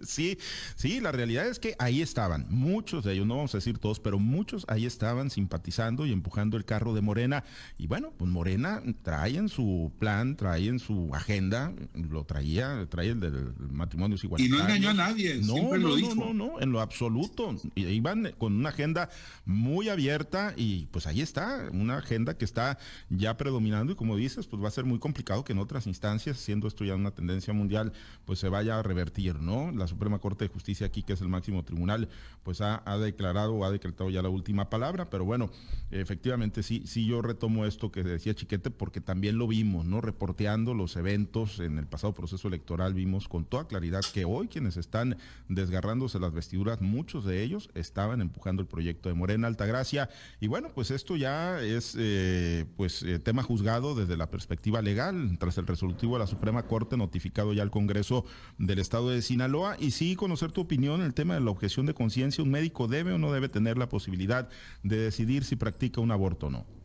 sí, 0.03 0.37
sí, 0.77 1.01
la 1.01 1.11
realidad 1.11 1.47
es 1.47 1.59
que 1.59 1.75
ahí 1.79 2.03
estaban, 2.03 2.45
muchos 2.51 3.03
de 3.03 3.15
ellos, 3.15 3.27
no 3.27 3.37
vamos 3.37 3.55
a 3.55 3.57
decir 3.57 3.79
todos, 3.79 3.99
pero 3.99 4.19
muchos 4.19 4.67
ahí 4.69 4.85
estaban 4.85 5.31
simpatizando 5.31 6.05
y 6.05 6.13
empujando 6.13 6.59
el 6.59 6.67
carro 6.67 6.93
de 6.93 7.01
Morena 7.01 7.45
y 7.79 7.87
bueno, 7.87 8.13
pues 8.17 8.31
Morena 8.31 8.83
trae 9.03 9.37
en 9.37 9.49
su 9.49 9.93
plan, 9.99 10.37
trae 10.37 10.69
en 10.69 10.79
su 10.79 11.11
agenda, 11.15 11.73
lo 11.95 12.25
traía, 12.25 12.87
trae 12.89 13.09
el 13.09 13.21
del 13.21 13.55
matrimonio 13.71 14.17
igual. 14.23 14.41
Y 14.41 14.49
no 14.49 14.61
engañó 14.61 14.91
a 14.91 14.95
nadie, 14.95 15.37
no, 15.37 15.55
siempre 15.55 15.79
no, 15.79 15.89
lo 15.89 15.97
dijo. 15.97 16.15
No, 16.15 16.33
no, 16.33 16.47
no, 16.53 16.61
en 16.61 16.73
lo 16.73 16.81
absoluto. 16.81 17.57
Iban 17.75 18.33
con 18.39 18.55
una 18.55 18.71
agenda 18.71 19.11
muy 19.45 19.89
abierta 19.89 20.55
y 20.57 20.87
pues 20.87 21.07
ahí 21.07 21.21
está, 21.21 21.69
una 21.73 21.99
agenda 21.99 22.37
que 22.37 22.45
está 22.45 22.79
ya 23.11 23.37
predominando 23.37 23.93
y 23.93 23.97
como 23.97 24.17
dices, 24.17 24.47
pues 24.47 24.63
va 24.63 24.69
a 24.69 24.73
ser 24.73 24.85
muy 24.85 24.99
complicado 24.99 25.45
que 25.45 25.53
en 25.53 25.59
otras 25.59 25.87
instancias, 25.87 26.39
siendo 26.39 26.69
esto 26.69 26.85
ya 26.85 26.95
una 26.95 27.11
tendencia 27.11 27.53
mundial, 27.53 27.93
pues 28.25 28.39
se 28.39 28.49
vaya 28.49 28.79
a 28.79 28.83
revertir, 28.83 29.41
¿no? 29.41 29.71
La 29.73 29.87
Suprema 29.87 30.19
Corte 30.19 30.45
de 30.45 30.49
Justicia 30.49 30.87
aquí, 30.87 31.03
que 31.03 31.13
es 31.15 31.21
el 31.21 31.29
máximo 31.29 31.65
tribunal, 31.65 32.09
pues 32.43 32.61
ha, 32.61 32.83
ha 32.85 32.99
declarado 32.99 33.55
o 33.55 33.65
ha 33.65 33.71
decretado 33.71 34.11
ya 34.11 34.23
la 34.23 34.29
última 34.29 34.71
palabra, 34.71 35.11
pero 35.11 35.25
bueno, 35.25 35.51
efectivamente 35.91 36.63
sí, 36.63 36.83
sí 36.87 37.07
yo 37.07 37.23
retomo 37.23 37.52
esto 37.67 37.93
que 37.93 38.03
decía 38.03 38.35
Chiquete, 38.35 38.71
porque 38.71 39.01
también 39.01 39.39
lo 39.39 39.47
vimos, 39.47 39.85
¿no? 39.85 40.01
Reporteando 40.01 40.75
los 40.75 40.97
eventos 40.97 41.61
en 41.61 41.79
el 41.79 41.87
pasado 41.87 42.15
proceso 42.15 42.49
electoral, 42.49 42.95
vimos 42.95 43.29
con 43.29 43.45
toda 43.45 43.69
claridad 43.69 44.03
que 44.13 44.25
hoy 44.25 44.49
quienes 44.49 44.77
están 44.77 45.17
desgarrándose 45.49 46.19
las 46.19 46.33
vestiduras, 46.33 46.81
muchos 46.81 47.25
de 47.25 47.43
ellos 47.43 47.71
estaban 47.75 48.21
empujando 48.21 48.63
el 48.63 48.69
proyecto 48.69 49.09
de 49.09 49.15
Morena 49.15 49.47
Altagracia. 49.47 50.09
Y 50.41 50.47
bueno, 50.47 50.71
pues 50.75 50.91
esto 50.91 51.17
ya 51.17 51.61
es 51.61 51.97
eh, 51.99 52.65
pues 52.77 53.03
eh, 53.03 53.19
tema 53.19 53.43
juzgado 53.43 53.95
desde 53.95 54.17
la 54.17 54.31
perspectiva 54.31 54.83
legal, 54.83 55.37
tras 55.39 55.59
el 55.59 55.67
resolutivo 55.67 56.15
de 56.15 56.21
la 56.21 56.27
Suprema 56.27 56.65
Corte 56.65 56.97
notificado 56.97 57.53
ya 57.53 57.63
al 57.63 57.71
Congreso 57.71 58.25
del 58.59 58.79
Estado 58.79 59.11
de 59.11 59.23
Sinaloa. 59.23 59.77
Y 59.79 59.91
sí, 59.93 60.17
conocer 60.17 60.53
tu 60.53 60.63
opinión 60.63 61.03
el 61.03 61.15
tema 61.15 61.35
de 61.35 61.41
la 61.41 61.51
objeción 61.51 61.87
de 61.87 61.95
conciencia, 61.95 62.43
¿un 62.43 62.51
médico 62.51 62.89
debe 62.89 63.13
o 63.13 63.19
no 63.19 63.33
debe 63.33 63.49
tener 63.49 63.79
la 63.79 63.89
posibilidad 63.89 64.49
de 64.83 64.97
decidir 64.97 65.45
si 65.45 65.57
practica 65.57 66.01
un 66.01 66.11
aborto 66.11 66.47
o 66.47 66.51
no? 66.51 66.82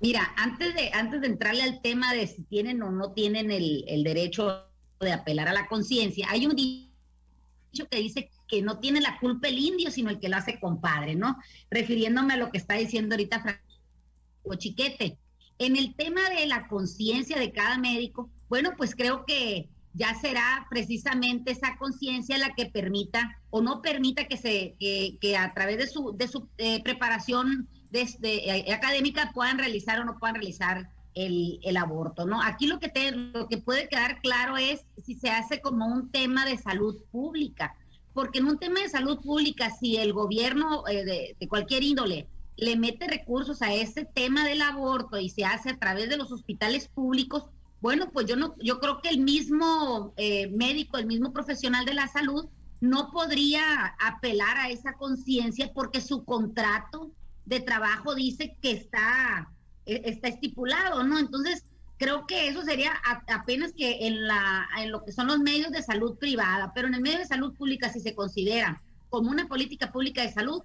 Mira, 0.00 0.32
antes 0.36 0.74
de, 0.74 0.90
antes 0.94 1.20
de 1.20 1.26
entrarle 1.26 1.62
al 1.62 1.82
tema 1.82 2.14
de 2.14 2.26
si 2.26 2.42
tienen 2.44 2.82
o 2.82 2.90
no 2.90 3.12
tienen 3.12 3.50
el, 3.50 4.02
derecho 4.02 4.66
de 4.98 5.12
apelar 5.12 5.48
a 5.48 5.52
la 5.52 5.66
conciencia, 5.68 6.26
hay 6.30 6.46
un 6.46 6.56
dicho 6.56 7.86
que 7.90 7.98
dice 7.98 8.30
que 8.48 8.62
no 8.62 8.78
tiene 8.78 9.00
la 9.00 9.18
culpa 9.20 9.48
el 9.48 9.58
indio, 9.58 9.90
sino 9.90 10.10
el 10.10 10.18
que 10.18 10.30
lo 10.30 10.36
hace 10.36 10.58
compadre, 10.58 11.14
¿no? 11.14 11.36
Refiriéndome 11.70 12.34
a 12.34 12.38
lo 12.38 12.50
que 12.50 12.58
está 12.58 12.74
diciendo 12.74 13.14
ahorita 13.14 13.40
Francisco 13.40 14.54
Chiquete. 14.56 15.18
En 15.58 15.76
el 15.76 15.94
tema 15.94 16.30
de 16.30 16.46
la 16.46 16.66
conciencia 16.68 17.38
de 17.38 17.52
cada 17.52 17.76
médico, 17.76 18.30
bueno, 18.48 18.70
pues 18.78 18.94
creo 18.96 19.26
que 19.26 19.68
ya 19.92 20.14
será 20.14 20.66
precisamente 20.70 21.52
esa 21.52 21.76
conciencia 21.76 22.38
la 22.38 22.54
que 22.54 22.66
permita 22.66 23.38
o 23.50 23.60
no 23.60 23.82
permita 23.82 24.26
que 24.26 24.38
se 24.38 24.76
que, 24.78 25.36
a 25.36 25.52
través 25.52 25.78
de 25.78 25.86
su 25.88 26.16
de 26.16 26.28
su 26.28 26.48
eh, 26.58 26.82
preparación 26.82 27.68
desde, 27.90 28.50
eh, 28.50 28.72
académica 28.72 29.30
puedan 29.34 29.58
realizar 29.58 30.00
o 30.00 30.04
no 30.04 30.18
puedan 30.18 30.36
realizar 30.36 30.90
el, 31.14 31.58
el, 31.62 31.76
aborto, 31.76 32.24
¿no? 32.24 32.40
Aquí 32.42 32.66
lo 32.66 32.78
que, 32.78 32.88
te, 32.88 33.10
lo 33.10 33.48
que 33.48 33.58
puede 33.58 33.88
quedar 33.88 34.20
claro 34.20 34.56
es 34.56 34.84
si 35.04 35.14
se 35.14 35.30
hace 35.30 35.60
como 35.60 35.86
un 35.86 36.10
tema 36.10 36.46
de 36.46 36.56
salud 36.56 36.96
pública, 37.10 37.74
porque 38.14 38.38
en 38.38 38.46
un 38.46 38.58
tema 38.58 38.80
de 38.80 38.88
salud 38.88 39.20
pública, 39.20 39.70
si 39.70 39.96
el 39.96 40.12
gobierno 40.12 40.86
eh, 40.88 41.04
de, 41.04 41.36
de, 41.38 41.48
cualquier 41.48 41.82
índole 41.82 42.28
le 42.56 42.76
mete 42.76 43.08
recursos 43.08 43.62
a 43.62 43.72
ese 43.72 44.04
tema 44.04 44.44
del 44.44 44.62
aborto 44.62 45.18
y 45.18 45.30
se 45.30 45.44
hace 45.44 45.70
a 45.70 45.78
través 45.78 46.08
de 46.10 46.16
los 46.16 46.30
hospitales 46.30 46.88
públicos, 46.88 47.46
bueno, 47.80 48.10
pues 48.12 48.26
yo 48.26 48.36
no, 48.36 48.54
yo 48.58 48.78
creo 48.78 49.00
que 49.00 49.08
el 49.08 49.20
mismo 49.20 50.12
eh, 50.16 50.48
médico, 50.50 50.98
el 50.98 51.06
mismo 51.06 51.32
profesional 51.32 51.84
de 51.86 51.94
la 51.94 52.08
salud 52.08 52.46
no 52.80 53.10
podría 53.10 53.94
apelar 53.98 54.58
a 54.58 54.70
esa 54.70 54.94
conciencia 54.94 55.72
porque 55.74 56.00
su 56.00 56.24
contrato 56.24 57.10
de 57.50 57.60
trabajo 57.60 58.14
dice 58.14 58.56
que 58.62 58.70
está, 58.70 59.50
e, 59.84 60.02
está 60.04 60.28
estipulado, 60.28 61.02
¿no? 61.02 61.18
Entonces, 61.18 61.64
creo 61.98 62.24
que 62.26 62.48
eso 62.48 62.62
sería 62.62 62.92
apenas 63.26 63.72
que 63.76 64.06
en, 64.06 64.26
la, 64.26 64.68
en 64.78 64.92
lo 64.92 65.04
que 65.04 65.10
son 65.10 65.26
los 65.26 65.40
medios 65.40 65.72
de 65.72 65.82
salud 65.82 66.16
privada, 66.16 66.72
pero 66.74 66.86
en 66.86 66.94
el 66.94 67.02
medio 67.02 67.18
de 67.18 67.26
salud 67.26 67.52
pública, 67.54 67.92
si 67.92 68.00
se 68.00 68.14
considera 68.14 68.80
como 69.10 69.30
una 69.30 69.48
política 69.48 69.90
pública 69.90 70.22
de 70.22 70.32
salud, 70.32 70.62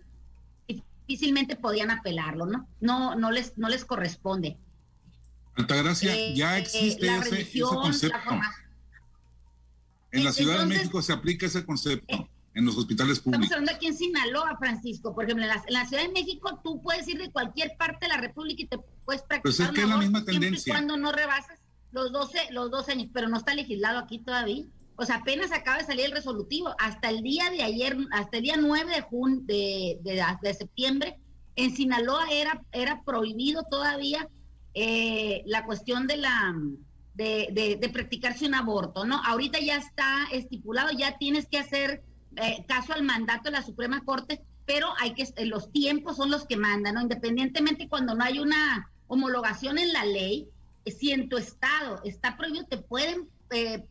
difícilmente 0.67 1.55
podían 1.55 1.89
apelarlo, 1.89 2.45
¿no? 2.45 2.67
No, 2.79 3.15
no 3.15 3.31
les, 3.31 3.57
no 3.57 3.67
les 3.67 3.83
corresponde. 3.83 4.57
Altagracia, 5.55 6.15
eh, 6.15 6.35
ya 6.35 6.59
existe 6.59 7.07
ese, 7.07 7.61
concepto. 7.61 8.39
En 10.11 10.23
la 10.23 10.33
Ciudad 10.33 10.59
de 10.59 10.65
México 10.67 11.01
se 11.01 11.13
aplica 11.13 11.47
ese 11.47 11.65
concepto. 11.65 12.29
En 12.55 12.65
los 12.65 12.77
hospitales 12.77 13.19
públicos. 13.19 13.45
Estamos 13.45 13.51
hablando 13.51 13.75
aquí 13.75 13.87
en 13.87 13.97
Sinaloa, 13.97 14.55
Francisco. 14.57 15.13
Por 15.13 15.25
ejemplo, 15.25 15.45
en 15.45 15.51
la, 15.73 15.85
Ciudad 15.85 16.03
de 16.03 16.09
México 16.09 16.61
tú 16.63 16.81
puedes 16.81 17.05
ir 17.07 17.17
de 17.17 17.29
cualquier 17.29 17.75
parte 17.77 18.05
de 18.05 18.13
la 18.13 18.17
República 18.17 18.63
y 18.63 18.67
te 18.67 18.79
puedes 19.03 19.21
practicar 19.23 19.41
pues 19.41 19.59
es 19.59 19.69
que 19.71 19.81
es 19.81 19.89
la 19.89 19.97
misma 19.97 20.23
tendencia. 20.23 20.73
cuando 20.73 20.95
no 20.95 21.11
rebases 21.11 21.59
los 21.91 22.13
12, 22.13 22.51
los 22.51 22.71
12 22.71 22.91
años, 22.93 23.09
pero 23.13 23.27
no 23.27 23.37
está 23.37 23.53
legislado 23.53 23.99
aquí 23.99 24.19
todavía. 24.19 24.63
O 24.95 25.05
sea, 25.05 25.17
apenas 25.17 25.51
acaba 25.51 25.79
de 25.79 25.85
salir 25.85 26.05
el 26.05 26.11
resolutivo. 26.13 26.73
Hasta 26.79 27.09
el 27.09 27.21
día 27.21 27.49
de 27.49 27.61
ayer, 27.61 27.97
hasta 28.11 28.37
el 28.37 28.43
día 28.43 28.55
9 28.57 28.95
de, 28.95 29.01
junio, 29.01 29.41
de, 29.43 29.99
de, 30.01 30.53
septiembre, 30.53 31.19
en 31.57 31.75
Sinaloa 31.75 32.27
era, 32.31 32.63
era 32.71 33.01
prohibido 33.03 33.63
todavía 33.69 34.29
eh, 34.73 35.43
la 35.45 35.65
cuestión 35.65 36.07
de 36.07 36.17
la 36.17 36.55
de, 37.15 37.77
de, 37.79 37.89
practicarse 37.89 38.45
un 38.45 38.55
aborto, 38.55 39.05
¿no? 39.05 39.21
Ahorita 39.25 39.59
ya 39.59 39.77
está 39.77 40.25
estipulado, 40.31 40.89
ya 40.91 41.17
tienes 41.17 41.47
que 41.47 41.57
hacer 41.57 42.03
eh, 42.37 42.65
caso 42.67 42.93
al 42.93 43.03
mandato 43.03 43.43
de 43.45 43.51
la 43.51 43.63
Suprema 43.63 44.03
Corte, 44.03 44.41
pero 44.65 44.89
hay 44.99 45.13
que 45.13 45.23
eh, 45.23 45.45
los 45.45 45.71
tiempos 45.71 46.17
son 46.17 46.31
los 46.31 46.45
que 46.45 46.57
mandan, 46.57 46.95
¿no? 46.95 47.01
Independientemente 47.01 47.87
cuando 47.87 48.15
no 48.15 48.23
hay 48.23 48.39
una 48.39 48.89
homologación 49.07 49.77
en 49.77 49.93
la 49.93 50.05
ley, 50.05 50.47
eh, 50.85 50.91
si 50.91 51.11
en 51.11 51.29
tu 51.29 51.37
estado 51.37 52.01
está 52.03 52.37
prohibido, 52.37 52.65
te 52.65 52.77
pueden 52.77 53.29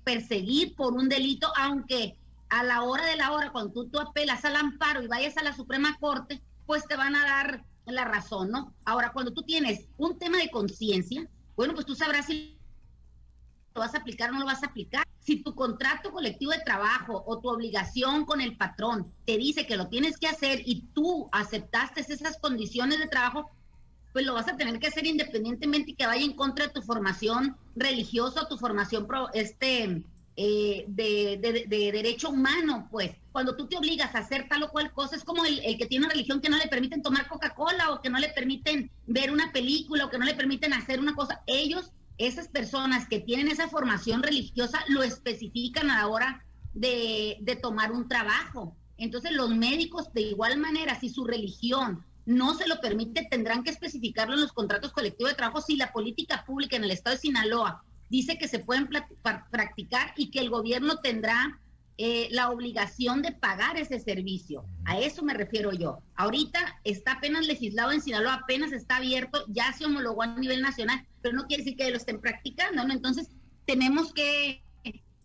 perseguir 0.02 0.74
por 0.74 0.94
un 0.94 1.08
delito, 1.08 1.50
aunque 1.56 2.16
a 2.50 2.64
la 2.64 2.82
hora 2.82 3.06
de 3.06 3.16
la 3.16 3.32
hora, 3.32 3.50
cuando 3.50 3.72
tú, 3.72 3.88
tú 3.88 4.00
apelas 4.00 4.44
al 4.44 4.56
amparo 4.56 5.02
y 5.02 5.06
vayas 5.06 5.36
a 5.36 5.42
la 5.42 5.54
Suprema 5.54 5.96
Corte, 5.98 6.42
pues 6.66 6.86
te 6.86 6.96
van 6.96 7.14
a 7.14 7.24
dar 7.24 7.64
la 7.86 8.04
razón, 8.04 8.50
¿no? 8.50 8.74
Ahora, 8.84 9.12
cuando 9.12 9.32
tú 9.32 9.42
tienes 9.42 9.86
un 9.96 10.18
tema 10.18 10.38
de 10.38 10.50
conciencia, 10.50 11.26
bueno, 11.56 11.74
pues 11.74 11.86
tú 11.86 11.94
sabrás 11.94 12.26
si 12.26 12.58
lo 13.74 13.80
vas 13.80 13.94
a 13.94 13.98
aplicar 13.98 14.30
o 14.30 14.32
no 14.34 14.40
lo 14.40 14.46
vas 14.46 14.62
a 14.62 14.66
aplicar. 14.66 15.06
Si 15.24 15.42
tu 15.42 15.54
contrato 15.54 16.12
colectivo 16.12 16.52
de 16.52 16.60
trabajo 16.60 17.24
o 17.26 17.40
tu 17.40 17.48
obligación 17.48 18.26
con 18.26 18.42
el 18.42 18.58
patrón 18.58 19.10
te 19.24 19.38
dice 19.38 19.66
que 19.66 19.78
lo 19.78 19.88
tienes 19.88 20.18
que 20.18 20.26
hacer 20.26 20.62
y 20.66 20.82
tú 20.92 21.30
aceptaste 21.32 22.02
esas 22.02 22.36
condiciones 22.38 22.98
de 22.98 23.06
trabajo, 23.06 23.50
pues 24.12 24.26
lo 24.26 24.34
vas 24.34 24.48
a 24.48 24.56
tener 24.56 24.78
que 24.78 24.88
hacer 24.88 25.06
independientemente 25.06 25.94
que 25.94 26.06
vaya 26.06 26.24
en 26.24 26.34
contra 26.34 26.66
de 26.66 26.72
tu 26.74 26.82
formación 26.82 27.56
religiosa 27.74 28.48
tu 28.48 28.58
formación 28.58 29.06
pro, 29.06 29.32
este, 29.32 30.04
eh, 30.36 30.84
de, 30.88 31.66
derecho 31.68 32.28
humano, 32.28 32.86
pues. 32.90 33.12
Cuando 33.32 33.56
tú 33.56 33.66
te 33.66 33.78
obligas 33.78 34.14
a 34.14 34.18
hacer 34.18 34.46
tal 34.48 34.64
o 34.64 34.70
cual 34.70 34.92
cosa, 34.92 35.16
es 35.16 35.24
como 35.24 35.44
el, 35.46 35.58
el 35.64 35.78
que 35.78 35.86
tiene 35.86 36.04
una 36.04 36.12
religión 36.12 36.42
que 36.42 36.50
no 36.50 36.58
le 36.58 36.68
permiten 36.68 37.02
tomar 37.02 37.28
Coca-Cola 37.28 37.92
o 37.92 38.02
que 38.02 38.10
no 38.10 38.18
le 38.18 38.28
permiten 38.28 38.90
ver 39.06 39.32
una 39.32 39.52
película 39.52 40.04
o 40.04 40.10
que 40.10 40.18
no 40.18 40.26
le 40.26 40.34
permiten 40.34 40.74
hacer 40.74 41.00
una 41.00 41.14
cosa. 41.14 41.42
Ellos 41.46 41.92
esas 42.18 42.48
personas 42.48 43.08
que 43.08 43.20
tienen 43.20 43.48
esa 43.48 43.68
formación 43.68 44.22
religiosa 44.22 44.80
lo 44.88 45.02
especifican 45.02 45.90
a 45.90 46.00
la 46.00 46.08
hora 46.08 46.44
de, 46.74 47.58
tomar 47.62 47.92
un 47.92 48.08
trabajo. 48.08 48.76
Entonces 48.98 49.32
los 49.32 49.50
médicos 49.50 50.12
de 50.12 50.22
igual 50.22 50.58
manera, 50.58 50.98
si 50.98 51.08
su 51.08 51.24
religión 51.24 52.04
no 52.26 52.54
se 52.54 52.68
lo 52.68 52.80
permite, 52.80 53.26
tendrán 53.30 53.64
que 53.64 53.70
especificarlo 53.70 54.34
en 54.34 54.40
los 54.40 54.52
contratos 54.52 54.92
colectivos 54.92 55.32
de 55.32 55.36
trabajo 55.36 55.60
si 55.60 55.76
la 55.76 55.92
política 55.92 56.44
pública 56.46 56.76
en 56.76 56.84
el 56.84 56.90
estado 56.90 57.16
de 57.16 57.20
Sinaloa 57.20 57.84
dice 58.08 58.38
que 58.38 58.48
se 58.48 58.60
pueden 58.60 58.88
practicar 59.50 60.14
y 60.16 60.30
que 60.30 60.40
el 60.40 60.50
gobierno 60.50 60.98
tendrá 61.00 61.60
eh, 61.96 62.28
la 62.30 62.50
obligación 62.50 63.22
de 63.22 63.32
pagar 63.32 63.76
ese 63.76 64.00
servicio. 64.00 64.64
A 64.84 64.98
eso 64.98 65.22
me 65.22 65.34
refiero 65.34 65.72
yo. 65.72 66.00
Ahorita 66.16 66.80
está 66.84 67.12
apenas 67.12 67.46
legislado 67.46 67.92
en 67.92 68.00
Sinaloa, 68.00 68.34
apenas 68.34 68.72
está 68.72 68.96
abierto, 68.96 69.44
ya 69.48 69.72
se 69.72 69.86
homologó 69.86 70.22
a 70.22 70.38
nivel 70.38 70.60
nacional, 70.60 71.06
pero 71.22 71.36
no 71.36 71.46
quiere 71.46 71.62
decir 71.62 71.76
que 71.76 71.90
lo 71.90 71.96
estén 71.96 72.20
practicando, 72.20 72.84
¿no? 72.84 72.92
Entonces, 72.92 73.30
tenemos 73.64 74.12
que 74.12 74.64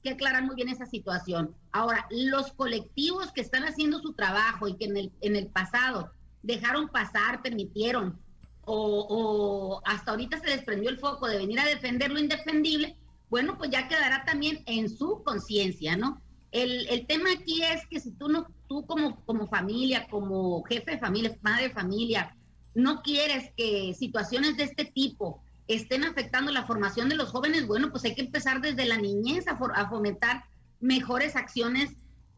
que 0.04 0.12
aclarar 0.12 0.44
muy 0.44 0.56
bien 0.56 0.70
esa 0.70 0.86
situación. 0.86 1.56
Ahora, 1.72 2.08
los 2.10 2.54
colectivos 2.54 3.32
que 3.32 3.42
están 3.42 3.64
haciendo 3.64 4.00
su 4.00 4.14
trabajo 4.14 4.68
y 4.68 4.78
que 4.78 4.86
en 4.86 4.98
el, 4.98 5.12
en 5.22 5.36
el 5.36 5.48
pasado 5.48 6.12
dejaron 6.42 6.90
pasar, 6.90 7.42
permitieron, 7.42 8.18
o, 8.66 9.08
o 9.10 9.82
hasta 9.86 10.12
ahorita 10.12 10.40
se 10.40 10.52
desprendió 10.52 10.90
el 10.90 11.00
foco 11.00 11.28
de 11.28 11.38
venir 11.38 11.60
a 11.60 11.66
defender 11.66 12.12
lo 12.12 12.20
indefendible, 12.20 12.96
bueno, 13.30 13.58
pues 13.58 13.72
ya 13.72 13.88
quedará 13.88 14.24
también 14.26 14.64
en 14.66 14.90
su 14.90 15.24
conciencia, 15.24 15.98
¿no? 15.98 16.22
El, 16.52 16.88
el, 16.90 17.06
tema 17.06 17.30
aquí 17.32 17.62
es 17.62 17.86
que 17.88 18.00
si 18.00 18.12
tú 18.12 18.28
no, 18.28 18.48
tú 18.68 18.86
como, 18.86 19.24
como 19.26 19.48
familia, 19.48 20.08
como 20.10 20.64
jefe 20.64 20.92
de 20.92 21.00
familia, 21.00 21.38
madre 21.42 21.68
de 21.68 21.74
familia, 21.74 22.36
no 22.74 23.02
quieres 23.02 23.52
que 23.56 23.94
situaciones 23.94 24.58
de 24.58 24.64
este 24.64 24.86
tipo 24.86 25.44
estén 25.68 26.04
afectando 26.04 26.52
la 26.52 26.66
formación 26.66 27.10
de 27.10 27.16
los 27.16 27.30
jóvenes, 27.30 27.68
bueno, 27.68 27.92
pues 27.92 28.04
hay 28.04 28.16
que 28.16 28.22
empezar 28.22 28.60
desde 28.60 28.86
la 28.86 28.98
niñez 28.98 29.46
a, 29.48 29.90
fomentar 29.90 30.44
mejores 30.80 31.36
acciones 31.36 31.92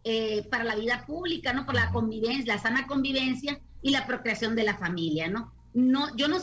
eh, 0.03 0.47
para 0.49 0.65
la 0.65 0.75
vida 0.75 1.05
pública, 1.05 1.53
¿no? 1.53 1.65
Para 1.65 1.85
la 1.85 1.91
convivencia, 1.91 2.55
la 2.55 2.61
sana 2.61 2.87
convivencia 2.87 3.61
y 3.81 3.91
la 3.91 4.05
procreación 4.05 4.55
de 4.55 4.63
la 4.63 4.77
familia, 4.77 5.29
¿no? 5.29 5.53
No, 5.73 6.13
yo 6.17 6.27
no, 6.27 6.37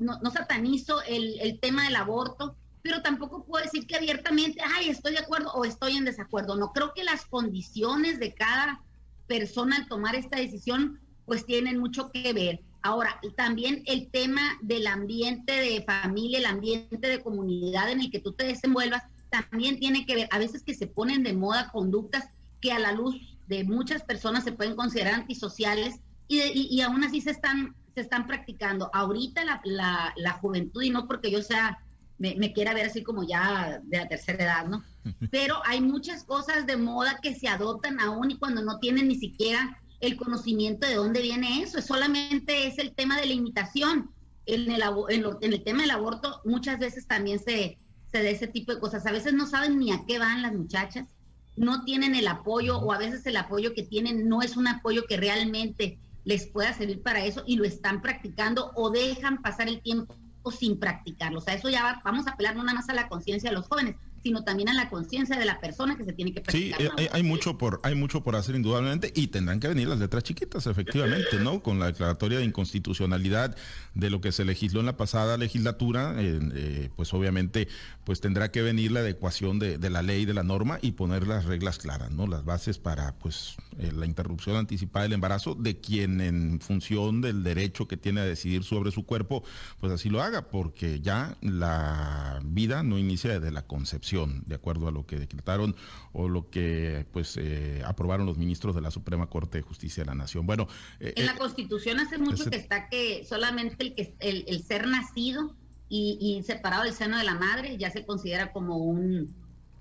no, 0.00 0.30
satanizo 0.30 1.02
el, 1.02 1.38
el, 1.40 1.60
tema 1.60 1.84
del 1.84 1.96
aborto, 1.96 2.56
pero 2.84 3.00
tampoco 3.00 3.46
puedo 3.46 3.64
decir 3.64 3.86
que 3.86 3.96
abiertamente, 3.96 4.60
ay, 4.76 4.90
estoy 4.90 5.12
de 5.12 5.20
acuerdo 5.20 5.50
o 5.54 5.64
estoy 5.64 5.96
en 5.96 6.04
desacuerdo. 6.04 6.54
No 6.54 6.70
creo 6.74 6.92
que 6.94 7.02
las 7.02 7.24
condiciones 7.24 8.20
de 8.20 8.34
cada 8.34 8.82
persona 9.26 9.76
al 9.76 9.88
tomar 9.88 10.14
esta 10.14 10.38
decisión, 10.38 11.00
pues 11.24 11.46
tienen 11.46 11.78
mucho 11.78 12.12
que 12.12 12.34
ver. 12.34 12.60
Ahora, 12.82 13.18
también 13.38 13.82
el 13.86 14.10
tema 14.10 14.58
del 14.60 14.86
ambiente 14.86 15.52
de 15.52 15.82
familia, 15.82 16.40
el 16.40 16.44
ambiente 16.44 17.08
de 17.08 17.22
comunidad 17.22 17.90
en 17.90 18.02
el 18.02 18.10
que 18.10 18.20
tú 18.20 18.32
te 18.32 18.44
desenvuelvas, 18.44 19.02
también 19.30 19.80
tiene 19.80 20.04
que 20.04 20.16
ver, 20.16 20.28
a 20.30 20.38
veces 20.38 20.62
que 20.62 20.74
se 20.74 20.86
ponen 20.86 21.22
de 21.22 21.32
moda 21.32 21.70
conductas 21.72 22.28
que 22.60 22.70
a 22.70 22.78
la 22.78 22.92
luz 22.92 23.16
de 23.46 23.64
muchas 23.64 24.02
personas 24.02 24.44
se 24.44 24.52
pueden 24.52 24.76
considerar 24.76 25.14
antisociales 25.14 26.00
y, 26.28 26.42
y, 26.42 26.82
aún 26.82 27.02
así 27.02 27.22
se 27.22 27.30
están, 27.30 27.74
se 27.94 28.02
están 28.02 28.26
practicando. 28.26 28.90
Ahorita 28.92 29.42
la, 29.42 29.62
la, 29.64 30.12
la 30.16 30.32
juventud, 30.32 30.82
y 30.82 30.90
no 30.90 31.08
porque 31.08 31.30
yo 31.30 31.42
sea, 31.42 31.78
me, 32.18 32.34
me, 32.36 32.52
quiera 32.52 32.74
ver 32.74 32.86
así 32.86 33.02
como 33.02 33.24
ya 33.24 33.80
de 33.82 33.98
la 33.98 34.08
tercera 34.08 34.44
edad, 34.44 34.66
¿no? 34.66 34.84
Pero 35.30 35.56
hay 35.64 35.80
muchas 35.80 36.24
cosas 36.24 36.66
de 36.66 36.76
moda 36.76 37.18
que 37.22 37.34
se 37.34 37.48
adoptan 37.48 38.00
aún 38.00 38.30
y 38.30 38.38
cuando 38.38 38.62
no 38.62 38.78
tienen 38.78 39.08
ni 39.08 39.16
siquiera 39.16 39.80
el 40.00 40.16
conocimiento 40.16 40.86
de 40.86 40.94
dónde 40.94 41.22
viene 41.22 41.62
eso, 41.62 41.80
solamente 41.80 42.66
es 42.66 42.78
el 42.78 42.92
tema 42.94 43.20
de 43.20 43.26
la 43.26 43.32
imitación. 43.32 44.10
En 44.46 44.70
el, 44.70 44.82
en, 45.08 45.52
el 45.52 45.64
tema 45.64 45.82
del 45.82 45.90
aborto 45.90 46.40
muchas 46.44 46.78
veces 46.78 47.06
también 47.06 47.38
se, 47.38 47.78
se 48.12 48.22
da 48.22 48.28
ese 48.28 48.46
tipo 48.46 48.74
de 48.74 48.80
cosas. 48.80 49.06
A 49.06 49.12
veces 49.12 49.32
no 49.32 49.46
saben 49.46 49.78
ni 49.78 49.90
a 49.92 50.04
qué 50.06 50.18
van 50.18 50.42
las 50.42 50.52
muchachas, 50.52 51.08
no 51.56 51.84
tienen 51.84 52.14
el 52.14 52.28
apoyo 52.28 52.78
o 52.78 52.92
a 52.92 52.98
veces 52.98 53.24
el 53.26 53.36
apoyo 53.36 53.74
que 53.74 53.82
tienen 53.82 54.28
no 54.28 54.42
es 54.42 54.56
un 54.56 54.66
apoyo 54.66 55.04
que 55.06 55.16
realmente 55.16 55.98
les 56.24 56.46
pueda 56.46 56.72
servir 56.72 57.02
para 57.02 57.24
eso 57.24 57.44
y 57.46 57.56
lo 57.56 57.64
están 57.64 58.02
practicando 58.02 58.72
o 58.74 58.90
dejan 58.90 59.40
pasar 59.40 59.68
el 59.68 59.80
tiempo 59.80 60.16
sin 60.50 60.78
practicarlo. 60.78 61.38
O 61.38 61.42
sea, 61.42 61.54
eso 61.54 61.70
ya 61.70 62.00
vamos 62.04 62.26
a 62.26 62.32
apelar 62.32 62.56
no 62.56 62.62
nada 62.62 62.76
más 62.76 62.88
a 62.88 62.94
la 62.94 63.08
conciencia 63.08 63.50
de 63.50 63.56
los 63.56 63.66
jóvenes, 63.66 63.96
sino 64.24 64.42
también 64.42 64.70
a 64.70 64.74
la 64.74 64.88
conciencia 64.88 65.38
de 65.38 65.44
la 65.44 65.60
persona 65.60 65.98
que 65.98 66.04
se 66.04 66.14
tiene 66.14 66.32
que 66.32 66.40
practicar. 66.40 66.80
Sí, 66.80 67.08
hay, 67.12 67.22
mucho 67.22 67.58
por 67.58 67.78
hay 67.82 67.94
mucho 67.94 68.22
por 68.22 68.36
hacer 68.36 68.54
indudablemente 68.54 69.12
y 69.14 69.26
tendrán 69.26 69.60
que 69.60 69.68
venir 69.68 69.86
las 69.86 69.98
letras 69.98 70.22
chiquitas, 70.22 70.66
efectivamente, 70.66 71.38
¿no? 71.40 71.62
Con 71.62 71.78
la 71.78 71.86
declaratoria 71.86 72.38
de 72.38 72.44
inconstitucionalidad 72.46 73.54
de 73.92 74.08
lo 74.08 74.22
que 74.22 74.32
se 74.32 74.46
legisló 74.46 74.80
en 74.80 74.86
la 74.86 74.96
pasada 74.96 75.36
legislatura, 75.36 76.14
eh, 76.16 76.88
pues 76.96 77.12
obviamente 77.12 77.68
pues 78.04 78.22
tendrá 78.22 78.50
que 78.50 78.62
venir 78.62 78.92
la 78.92 79.00
adecuación 79.00 79.58
de, 79.58 79.78
la 79.90 80.02
ley, 80.02 80.24
de 80.24 80.32
la 80.32 80.42
norma 80.42 80.78
y 80.80 80.92
poner 80.92 81.26
las 81.26 81.44
reglas 81.44 81.76
claras, 81.76 82.10
¿no? 82.10 82.26
Las 82.26 82.46
bases 82.46 82.78
para 82.78 83.14
pues 83.18 83.56
eh, 83.78 83.92
la 83.92 84.06
interrupción 84.06 84.56
anticipada 84.56 85.02
del 85.02 85.12
embarazo 85.12 85.54
de 85.54 85.80
quien 85.80 86.22
en 86.22 86.60
función 86.60 87.20
del 87.20 87.42
derecho 87.42 87.88
que 87.88 87.98
tiene 87.98 88.22
a 88.22 88.24
decidir 88.24 88.64
sobre 88.64 88.90
su 88.90 89.04
cuerpo, 89.04 89.44
pues 89.80 89.92
así 89.92 90.08
lo 90.08 90.22
haga, 90.22 90.48
porque 90.48 91.00
ya 91.00 91.36
la 91.42 92.40
vida 92.42 92.82
no 92.82 92.98
inicia 92.98 93.38
desde 93.38 93.50
la 93.50 93.66
concepción 93.66 94.13
de 94.46 94.54
acuerdo 94.54 94.88
a 94.88 94.92
lo 94.92 95.06
que 95.06 95.18
decretaron 95.18 95.74
o 96.12 96.28
lo 96.28 96.48
que 96.50 97.06
pues 97.12 97.36
eh, 97.36 97.82
aprobaron 97.84 98.26
los 98.26 98.38
ministros 98.38 98.74
de 98.74 98.80
la 98.80 98.90
Suprema 98.90 99.28
Corte 99.28 99.58
de 99.58 99.62
Justicia 99.62 100.02
de 100.02 100.06
la 100.06 100.14
Nación. 100.14 100.46
Bueno, 100.46 100.68
eh, 101.00 101.12
en 101.16 101.26
la 101.26 101.32
eh, 101.32 101.38
Constitución 101.38 101.98
hace 102.00 102.18
mucho 102.18 102.48
que 102.48 102.56
está 102.56 102.88
que 102.88 103.24
solamente 103.24 103.76
el 103.84 103.94
que 103.94 104.14
el, 104.20 104.62
ser 104.62 104.86
nacido 104.86 105.54
y, 105.88 106.18
y 106.20 106.42
separado 106.44 106.84
del 106.84 106.94
seno 106.94 107.18
de 107.18 107.24
la 107.24 107.34
madre 107.34 107.76
ya 107.76 107.90
se 107.90 108.06
considera 108.06 108.52
como 108.52 108.78
un 108.78 109.34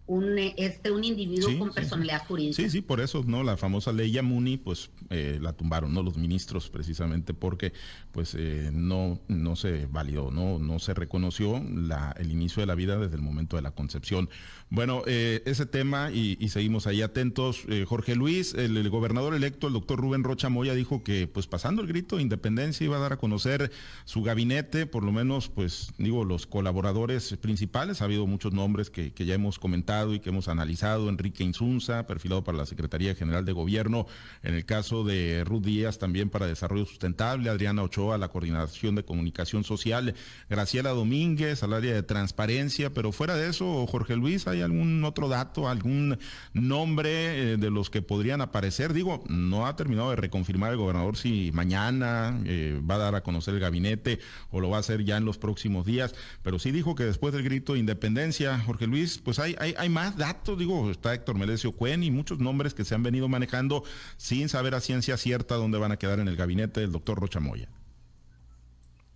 un, 0.05 0.37
este, 0.37 0.91
un 0.91 1.03
individuo 1.03 1.57
con 1.57 1.73
personalidad 1.73 2.25
jurídica. 2.27 2.55
Sí, 2.55 2.69
sí, 2.69 2.81
por 2.81 2.99
eso, 2.99 3.23
¿no? 3.25 3.41
La 3.41 3.55
famosa 3.55 3.93
ley 3.93 4.11
Yamuni, 4.11 4.57
pues 4.57 4.89
eh, 5.09 5.39
la 5.41 5.53
tumbaron, 5.53 5.93
¿no? 5.93 6.03
Los 6.03 6.17
ministros, 6.17 6.69
precisamente 6.69 7.33
porque, 7.33 7.71
pues, 8.11 8.35
eh, 8.37 8.69
no, 8.73 9.21
no 9.29 9.55
se 9.55 9.85
validó, 9.85 10.29
¿no? 10.29 10.59
No 10.59 10.79
se 10.79 10.93
reconoció 10.93 11.63
la, 11.63 12.13
el 12.19 12.31
inicio 12.31 12.61
de 12.61 12.67
la 12.67 12.75
vida 12.75 12.97
desde 12.97 13.15
el 13.15 13.21
momento 13.21 13.55
de 13.55 13.61
la 13.61 13.71
concepción. 13.71 14.29
Bueno, 14.69 15.03
eh, 15.07 15.41
ese 15.45 15.65
tema, 15.65 16.11
y, 16.11 16.35
seguimos 16.49 16.85
ahí 16.85 17.01
atentos. 17.01 17.63
Jorge 17.87 18.15
Luis, 18.15 18.53
el, 18.53 18.89
gobernador 18.89 19.33
electo, 19.33 19.67
el 19.67 19.73
doctor 19.73 19.99
Rubén 19.99 20.23
Rocha 20.23 20.49
Moya, 20.49 20.73
dijo 20.73 21.03
que, 21.03 21.27
pues, 21.27 21.47
pasando 21.47 21.81
el 21.81 21.87
grito 21.87 22.17
de 22.17 22.23
independencia, 22.23 22.83
iba 22.83 22.97
a 22.97 22.99
dar 22.99 23.13
a 23.13 23.17
conocer 23.17 23.71
su 24.05 24.21
gabinete, 24.21 24.85
por 24.85 25.03
lo 25.03 25.11
menos, 25.11 25.47
pues, 25.49 25.93
digo, 25.97 26.25
los 26.25 26.45
colaboradores 26.45 27.37
principales. 27.37 28.01
Ha 28.01 28.05
habido 28.05 28.27
muchos 28.27 28.51
nombres 28.51 28.89
que, 28.89 29.13
que 29.13 29.25
ya 29.25 29.35
hemos 29.35 29.59
comentado 29.59 29.92
y 30.13 30.19
que 30.19 30.29
hemos 30.29 30.47
analizado, 30.47 31.07
Enrique 31.07 31.43
Insunza, 31.43 32.07
perfilado 32.07 32.43
para 32.43 32.57
la 32.57 32.65
Secretaría 32.65 33.15
General 33.15 33.45
de 33.45 33.51
Gobierno, 33.51 34.07
en 34.41 34.55
el 34.55 34.65
caso 34.65 35.03
de 35.03 35.43
Ruth 35.45 35.63
Díaz 35.63 35.99
también 35.99 36.29
para 36.29 36.47
Desarrollo 36.47 36.85
Sustentable, 36.85 37.49
Adriana 37.49 37.83
Ochoa, 37.83 38.17
la 38.17 38.29
Coordinación 38.29 38.95
de 38.95 39.05
Comunicación 39.05 39.63
Social, 39.63 40.15
Graciela 40.49 40.89
Domínguez 40.89 41.63
al 41.63 41.73
área 41.73 41.93
de 41.93 42.03
transparencia, 42.03 42.91
pero 42.91 43.11
fuera 43.11 43.35
de 43.35 43.49
eso, 43.49 43.85
Jorge 43.87 44.15
Luis, 44.15 44.47
¿hay 44.47 44.61
algún 44.61 45.03
otro 45.03 45.29
dato, 45.29 45.69
algún 45.69 46.17
nombre 46.53 47.53
eh, 47.53 47.57
de 47.57 47.69
los 47.69 47.89
que 47.89 48.01
podrían 48.01 48.41
aparecer? 48.41 48.93
Digo, 48.93 49.23
no 49.29 49.67
ha 49.67 49.75
terminado 49.75 50.09
de 50.09 50.15
reconfirmar 50.15 50.71
el 50.71 50.77
gobernador 50.77 51.17
si 51.17 51.51
mañana 51.53 52.41
eh, 52.45 52.81
va 52.89 52.95
a 52.95 52.99
dar 52.99 53.15
a 53.15 53.21
conocer 53.21 53.53
el 53.53 53.59
gabinete 53.59 54.19
o 54.49 54.59
lo 54.59 54.69
va 54.69 54.77
a 54.77 54.79
hacer 54.79 55.03
ya 55.03 55.17
en 55.17 55.25
los 55.25 55.37
próximos 55.37 55.85
días, 55.85 56.15
pero 56.41 56.57
sí 56.59 56.71
dijo 56.71 56.95
que 56.95 57.03
después 57.03 57.33
del 57.33 57.43
grito 57.43 57.73
de 57.73 57.79
independencia, 57.79 58.59
Jorge 58.59 58.87
Luis, 58.87 59.19
pues 59.23 59.39
hay, 59.39 59.55
hay, 59.59 59.82
hay 59.83 59.89
más 59.89 60.17
datos, 60.17 60.57
digo, 60.57 60.89
está 60.89 61.13
Héctor 61.13 61.37
Melesio 61.37 61.73
Cuen 61.73 62.03
y 62.03 62.11
muchos 62.11 62.39
nombres 62.39 62.73
que 62.73 62.85
se 62.85 62.95
han 62.95 63.03
venido 63.03 63.27
manejando 63.27 63.83
sin 64.17 64.49
saber 64.49 64.75
a 64.75 64.81
ciencia 64.81 65.17
cierta 65.17 65.55
dónde 65.55 65.77
van 65.77 65.91
a 65.91 65.97
quedar 65.97 66.19
en 66.19 66.27
el 66.27 66.35
gabinete 66.35 66.79
del 66.79 66.91
doctor 66.91 67.19
Rocha 67.19 67.39
Moya. 67.39 67.69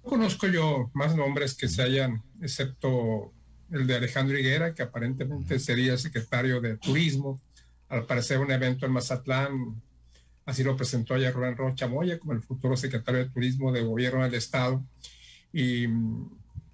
Conozco 0.04 0.48
yo 0.48 0.92
más 0.94 1.16
nombres 1.16 1.56
que 1.56 1.68
se 1.68 1.82
hayan, 1.82 2.22
excepto 2.42 3.34
el 3.72 3.88
de 3.88 3.96
Alejandro 3.96 4.38
Higuera, 4.38 4.74
que 4.74 4.84
aparentemente 4.84 5.60
sería 5.60 5.98
secretario 5.98 6.62
de 6.62 6.78
Turismo. 6.78 7.42
Al 7.90 8.06
parecer 8.06 8.40
un 8.40 8.52
evento 8.52 8.86
en 8.86 8.92
Mazatlán, 8.92 9.82
así 10.46 10.64
lo 10.64 10.76
presentó 10.76 11.14
ayer 11.14 11.34
Rubén 11.34 11.58
Rocha 11.58 11.88
Moya 11.88 12.20
como 12.20 12.34
el 12.34 12.42
futuro 12.42 12.78
secretario 12.78 13.22
de 13.22 13.30
Turismo 13.30 13.72
de 13.72 13.84
Gobierno 13.84 14.24
del 14.24 14.36
Estado. 14.36 14.84
Y 15.52 15.88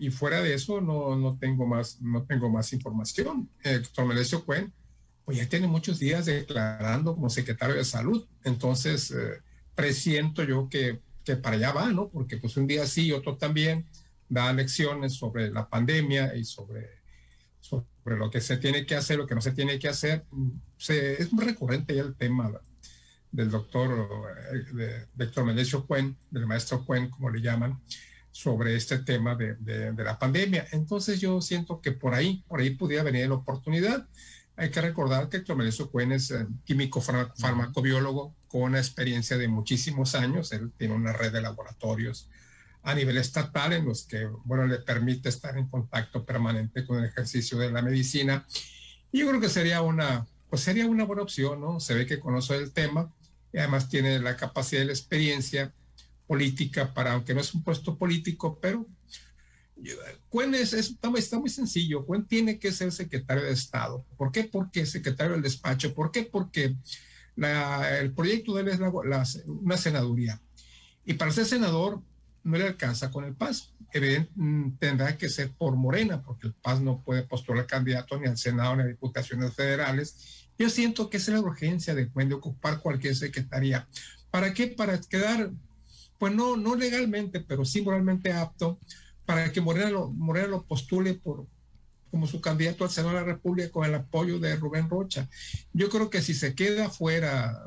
y 0.03 0.11
fuera 0.11 0.41
de 0.41 0.53
eso 0.53 0.81
no, 0.81 1.15
no, 1.15 1.37
tengo, 1.37 1.65
más, 1.65 2.01
no 2.01 2.25
tengo 2.25 2.49
más 2.49 2.73
información. 2.73 3.49
El 3.63 3.83
doctor 3.83 4.05
Melesio 4.05 4.43
Cuen, 4.43 4.73
pues 5.23 5.37
ya 5.37 5.47
tiene 5.47 5.65
muchos 5.65 5.97
días 5.97 6.25
declarando 6.25 7.15
como 7.15 7.29
secretario 7.29 7.77
de 7.77 7.85
salud, 7.85 8.27
entonces 8.43 9.11
eh, 9.11 9.41
presiento 9.75 10.43
yo 10.43 10.67
que, 10.67 10.99
que 11.23 11.37
para 11.37 11.55
allá 11.55 11.71
va, 11.71 11.93
¿no? 11.93 12.09
Porque 12.09 12.35
pues 12.35 12.57
un 12.57 12.67
día 12.67 12.85
sí 12.85 13.13
otro 13.13 13.37
también 13.37 13.87
da 14.27 14.51
lecciones 14.51 15.13
sobre 15.13 15.49
la 15.51 15.69
pandemia 15.69 16.35
y 16.35 16.43
sobre, 16.43 17.01
sobre 17.61 18.17
lo 18.17 18.29
que 18.29 18.41
se 18.41 18.57
tiene 18.57 18.85
que 18.85 18.97
hacer, 18.97 19.17
lo 19.17 19.25
que 19.25 19.35
no 19.35 19.41
se 19.41 19.53
tiene 19.53 19.79
que 19.79 19.87
hacer. 19.87 20.25
Se, 20.75 21.13
es 21.13 21.31
muy 21.31 21.45
recurrente 21.45 21.95
ya 21.95 22.01
el 22.01 22.17
tema 22.17 22.51
del 23.31 23.49
doctor, 23.49 24.35
eh, 24.51 24.75
de, 24.75 25.07
doctor 25.15 25.45
Melesio 25.45 25.87
Cuen, 25.87 26.17
del 26.29 26.45
maestro 26.45 26.83
Cuen, 26.83 27.09
como 27.09 27.29
le 27.29 27.41
llaman, 27.41 27.79
sobre 28.33 28.75
este 28.75 28.97
tema 28.97 29.35
de, 29.35 29.55
de, 29.55 30.03
la 30.03 30.17
pandemia. 30.17 30.67
Entonces 30.71 31.21
yo 31.21 31.39
siento 31.39 31.79
que 31.79 31.91
por 31.91 32.15
ahí, 32.15 32.43
por 32.47 32.59
ahí 32.59 32.71
pudiera 32.71 33.03
venir 33.03 33.29
la 33.29 33.35
oportunidad. 33.35 34.07
Hay 34.55 34.71
que 34.71 34.81
recordar 34.81 35.29
que 35.29 35.43
Clomelio 35.43 35.91
Cuen 35.91 36.11
es 36.11 36.31
eh, 36.31 36.47
químico 36.65 36.99
farmacobiólogo 36.99 38.35
con 38.47 38.63
una 38.63 38.79
experiencia 38.79 39.37
de 39.37 39.47
muchísimos 39.47 40.15
años. 40.15 40.51
Él 40.51 40.71
tiene 40.77 40.95
una 40.95 41.13
red 41.13 41.31
de 41.31 41.41
laboratorios 41.41 42.27
a 42.81 42.95
nivel 42.95 43.17
estatal 43.17 43.71
en 43.73 43.85
los 43.85 44.03
que, 44.03 44.27
bueno, 44.45 44.65
le 44.65 44.79
permite 44.79 45.29
estar 45.29 45.55
en 45.55 45.67
contacto 45.67 46.25
permanente 46.25 46.87
con 46.87 46.97
el 46.97 47.05
ejercicio 47.05 47.59
de 47.59 47.71
la 47.71 47.83
medicina. 47.83 48.47
Y 49.11 49.19
yo 49.19 49.29
creo 49.29 49.41
que 49.41 49.49
sería 49.49 49.83
una, 49.83 50.25
pues 50.49 50.63
sería 50.63 50.87
una 50.87 51.03
buena 51.03 51.21
opción, 51.21 51.61
¿no? 51.61 51.79
Se 51.79 51.93
ve 51.93 52.07
que 52.07 52.19
conoce 52.19 52.55
el 52.55 52.71
tema 52.71 53.13
y 53.53 53.59
además 53.59 53.89
tiene 53.89 54.17
la 54.19 54.35
capacidad 54.35 54.81
y 54.81 54.85
la 54.85 54.91
experiencia 54.91 55.71
política 56.33 56.91
para, 56.91 57.13
aunque 57.13 57.35
no 57.35 57.41
es 57.41 57.53
un 57.53 57.61
puesto 57.61 57.95
político, 57.95 58.57
pero 58.59 58.87
Cuen 60.29 60.55
es, 60.55 60.73
está, 60.73 61.11
muy, 61.11 61.49
sencillo. 61.49 62.07
Cuen 62.07 62.25
tiene 62.25 62.57
que 62.57 62.71
ser 62.71 62.91
secretario 62.91 63.43
de 63.43 63.51
Estado. 63.51 64.03
¿Por 64.17 64.31
qué? 64.31 64.45
Porque 64.45 64.87
secretario 64.87 65.33
del 65.33 65.43
despacho. 65.43 65.93
¿Por 65.93 66.09
qué? 66.09 66.23
Porque 66.23 66.75
el 67.37 68.13
proyecto 68.13 68.55
de 68.55 68.61
él 68.61 68.67
es 68.69 68.79
una 69.45 69.77
senaduría. 69.77 70.41
Y 71.05 71.13
para 71.13 71.31
ser 71.31 71.45
senador 71.45 72.01
no 72.43 72.57
le 72.57 72.65
alcanza 72.65 73.11
con 73.11 73.25
el 73.25 73.35
PAS. 73.35 73.71
Evidentemente 73.91 74.87
tendrá 74.87 75.15
que 75.15 75.29
ser 75.29 75.51
por 75.51 75.75
Morena, 75.75 76.23
porque 76.23 76.47
el 76.47 76.53
PAS 76.53 76.81
no 76.81 77.03
puede 77.03 77.21
postular 77.21 77.67
candidato 77.67 78.19
ni 78.19 78.27
al 78.27 78.39
Senado 78.39 78.75
ni 78.75 78.83
a 78.83 78.87
diputaciones 78.87 79.53
federales. 79.53 80.49
Yo 80.57 80.67
siento 80.71 81.11
que 81.11 81.17
es 81.17 81.27
la 81.27 81.39
urgencia 81.39 81.93
de, 81.93 82.05
de 82.05 82.33
ocupar 82.33 82.79
cualquier 82.79 83.15
secretaría. 83.15 83.87
¿Para 84.33 84.51
qué? 84.51 84.65
Para 84.65 84.99
quedar, 84.99 85.51
pues 86.17 86.33
no, 86.33 86.55
no 86.57 86.75
legalmente, 86.75 87.39
pero 87.39 87.65
sí 87.65 87.81
moralmente 87.81 88.31
apto 88.31 88.79
para 89.25 89.51
que 89.51 89.61
Morena 89.61 89.89
lo, 89.89 90.63
postule 90.63 91.13
por, 91.13 91.45
como 92.11 92.27
su 92.27 92.41
candidato 92.41 92.83
al 92.83 92.89
Senado 92.89 93.15
de 93.15 93.21
la 93.21 93.25
República 93.25 93.71
con 93.71 93.85
el 93.85 93.95
apoyo 93.95 94.39
de 94.39 94.55
Rubén 94.55 94.89
Rocha. 94.89 95.29
Yo 95.73 95.89
creo 95.89 96.09
que 96.09 96.21
si 96.21 96.33
se 96.33 96.55
queda 96.55 96.89
fuera, 96.89 97.63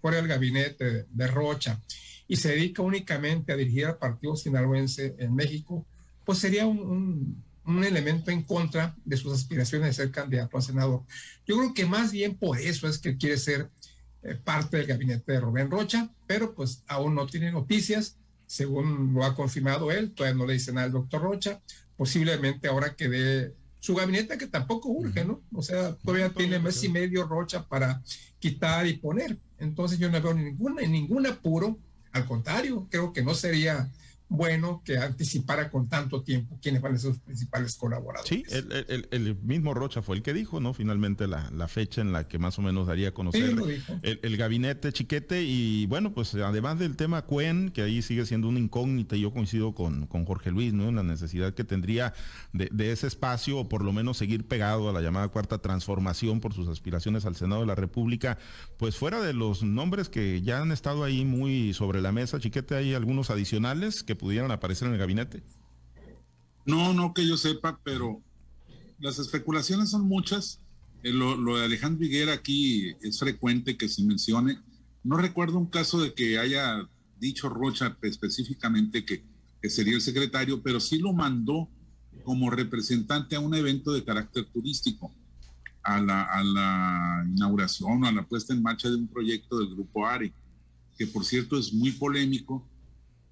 fuera 0.00 0.18
del 0.18 0.28
gabinete 0.28 1.06
de 1.10 1.26
Rocha 1.26 1.80
y 2.28 2.36
se 2.36 2.50
dedica 2.50 2.82
únicamente 2.82 3.52
a 3.52 3.56
dirigir 3.56 3.86
al 3.86 3.98
partido 3.98 4.36
sinaloense 4.36 5.14
en 5.18 5.34
México, 5.34 5.86
pues 6.24 6.38
sería 6.38 6.66
un, 6.66 7.42
un, 7.66 7.84
elemento 7.84 8.30
en 8.30 8.42
contra 8.42 8.94
de 9.04 9.16
sus 9.16 9.32
aspiraciones 9.32 9.88
de 9.88 10.04
ser 10.04 10.10
candidato 10.10 10.56
a 10.56 10.62
senador. 10.62 11.02
Yo 11.46 11.58
creo 11.58 11.74
que 11.74 11.86
más 11.86 12.12
bien 12.12 12.36
por 12.36 12.58
eso 12.58 12.88
es 12.88 12.98
que 12.98 13.16
quiere 13.16 13.36
ser 13.36 13.70
eh, 14.24 14.34
parte 14.34 14.78
del 14.78 14.86
gabinete 14.86 15.32
de 15.32 15.40
Rubén 15.40 15.70
Rocha, 15.70 16.10
pero 16.26 16.54
pues 16.54 16.82
aún 16.86 17.14
no 17.14 17.26
tiene 17.26 17.52
noticias. 17.52 18.16
Según 18.46 19.12
lo 19.14 19.24
ha 19.24 19.34
confirmado 19.34 19.92
él, 19.92 20.12
todavía 20.12 20.38
no 20.38 20.46
le 20.46 20.54
dice 20.54 20.72
nada 20.72 20.86
al 20.86 20.92
doctor 20.92 21.22
Rocha, 21.22 21.60
posiblemente 21.96 22.68
ahora 22.68 22.94
que 22.94 23.08
dé 23.08 23.54
su 23.78 23.94
gabinete 23.94 24.38
que 24.38 24.46
tampoco 24.46 24.88
urge, 24.88 25.26
¿no? 25.26 25.42
O 25.52 25.60
sea, 25.60 25.94
todavía 25.96 26.30
tiene 26.30 26.58
mes 26.58 26.82
y 26.84 26.88
medio 26.88 27.26
Rocha 27.26 27.68
para 27.68 28.02
quitar 28.38 28.86
y 28.86 28.94
poner. 28.94 29.38
Entonces 29.58 29.98
yo 29.98 30.10
no 30.10 30.22
veo 30.22 30.32
ninguna, 30.32 30.82
ningún 30.82 31.26
apuro, 31.26 31.78
al 32.12 32.24
contrario, 32.26 32.88
creo 32.90 33.12
que 33.12 33.22
no 33.22 33.34
sería 33.34 33.90
bueno 34.28 34.82
que 34.84 34.98
anticipara 34.98 35.70
con 35.70 35.88
tanto 35.88 36.22
tiempo 36.22 36.58
quiénes 36.60 36.80
van 36.82 36.94
a 36.94 36.98
ser 36.98 37.12
sus 37.12 37.20
principales 37.20 37.76
colaboradores. 37.76 38.28
Sí, 38.28 38.44
el, 39.10 39.36
mismo 39.42 39.74
Rocha 39.74 40.02
fue 40.02 40.16
el 40.16 40.22
que 40.22 40.32
dijo, 40.32 40.60
¿no? 40.60 40.74
Finalmente 40.74 41.26
la, 41.26 41.68
fecha 41.68 42.00
en 42.00 42.12
la 42.12 42.28
que 42.28 42.38
más 42.38 42.58
o 42.58 42.62
menos 42.62 42.86
daría 42.86 43.08
a 43.08 43.12
conocer 43.12 43.54
el, 44.02 44.36
gabinete 44.36 44.92
chiquete 44.92 45.42
y 45.42 45.86
bueno, 45.86 46.12
pues 46.12 46.34
además 46.34 46.78
del 46.78 46.96
tema 46.96 47.22
Cuen, 47.22 47.70
que 47.70 47.82
ahí 47.82 48.02
sigue 48.02 48.26
siendo 48.26 48.48
una 48.48 48.58
incógnita 48.58 49.16
y 49.16 49.20
yo 49.20 49.32
coincido 49.32 49.74
con, 49.74 50.06
con 50.06 50.24
Jorge 50.24 50.50
Luis, 50.50 50.72
¿no? 50.72 50.88
En 50.88 50.96
la 50.96 51.02
necesidad 51.02 51.54
que 51.54 51.64
tendría 51.64 52.12
de, 52.52 52.68
de, 52.72 52.92
ese 52.92 53.06
espacio 53.06 53.58
o 53.58 53.68
por 53.68 53.84
lo 53.84 53.92
menos 53.92 54.18
seguir 54.18 54.46
pegado 54.46 54.88
a 54.88 54.92
la 54.92 55.00
llamada 55.00 55.28
cuarta 55.28 55.58
transformación 55.58 56.40
por 56.40 56.52
sus 56.54 56.68
aspiraciones 56.68 57.24
al 57.24 57.36
Senado 57.36 57.62
de 57.62 57.66
la 57.66 57.74
República, 57.74 58.38
pues 58.76 58.96
fuera 58.96 59.20
de 59.20 59.32
los 59.32 59.62
nombres 59.62 60.08
que 60.08 60.42
ya 60.42 60.60
han 60.60 60.72
estado 60.72 61.04
ahí 61.04 61.24
muy 61.24 61.74
sobre 61.74 62.00
la 62.00 62.12
mesa, 62.12 62.40
chiquete, 62.40 62.74
hay 62.74 62.94
algunos 62.94 63.30
adicionales 63.30 64.02
que 64.02 64.13
pudieron 64.14 64.50
aparecer 64.50 64.88
en 64.88 64.94
el 64.94 65.00
gabinete? 65.00 65.42
No, 66.66 66.92
no 66.94 67.12
que 67.12 67.26
yo 67.26 67.36
sepa, 67.36 67.80
pero 67.84 68.22
las 68.98 69.18
especulaciones 69.18 69.90
son 69.90 70.08
muchas. 70.08 70.60
Eh, 71.02 71.12
lo, 71.12 71.56
de 71.56 71.64
Alejandro 71.64 72.04
Higuera 72.04 72.32
aquí 72.32 72.94
es 73.02 73.18
frecuente 73.18 73.76
que 73.76 73.88
se 73.88 74.02
mencione. 74.02 74.58
No 75.02 75.16
recuerdo 75.16 75.58
un 75.58 75.66
caso 75.66 76.00
de 76.00 76.14
que 76.14 76.38
haya 76.38 76.88
dicho 77.18 77.48
Rocha 77.48 77.96
específicamente 78.02 79.04
que, 79.04 79.24
que 79.60 79.70
sería 79.70 79.94
el 79.94 80.00
secretario, 80.00 80.62
pero 80.62 80.80
sí 80.80 80.98
lo 80.98 81.12
mandó 81.12 81.68
como 82.22 82.50
representante 82.50 83.36
a 83.36 83.40
un 83.40 83.54
evento 83.54 83.92
de 83.92 84.04
carácter 84.04 84.46
turístico, 84.46 85.12
a 85.82 86.00
la, 86.00 86.22
a 86.22 86.42
la 86.42 87.26
inauguración 87.28 88.06
a 88.06 88.12
la 88.12 88.26
puesta 88.26 88.54
en 88.54 88.62
marcha 88.62 88.88
de 88.88 88.96
un 88.96 89.08
proyecto 89.08 89.58
del 89.58 89.74
Grupo 89.74 90.06
ARE, 90.06 90.32
que 90.96 91.06
por 91.06 91.24
cierto 91.24 91.58
es 91.58 91.72
muy 91.74 91.92
polémico, 91.92 92.66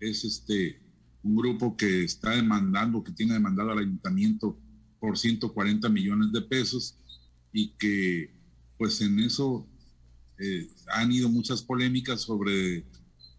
es 0.03 0.25
este 0.25 0.81
un 1.23 1.37
grupo 1.37 1.77
que 1.77 2.03
está 2.05 2.31
demandando, 2.31 3.05
que 3.05 3.13
tiene 3.13 3.35
demandado 3.35 3.71
al 3.71 3.79
ayuntamiento 3.79 4.59
por 4.99 5.17
140 5.17 5.89
millones 5.89 6.33
de 6.33 6.43
pesos 6.43 6.99
y 7.53 7.69
que 7.79 8.35
pues 8.77 9.01
en 9.01 9.21
eso 9.21 9.69
eh, 10.39 10.69
han 10.93 11.13
ido 11.13 11.29
muchas 11.29 11.63
polémicas 11.63 12.23
sobre 12.23 12.85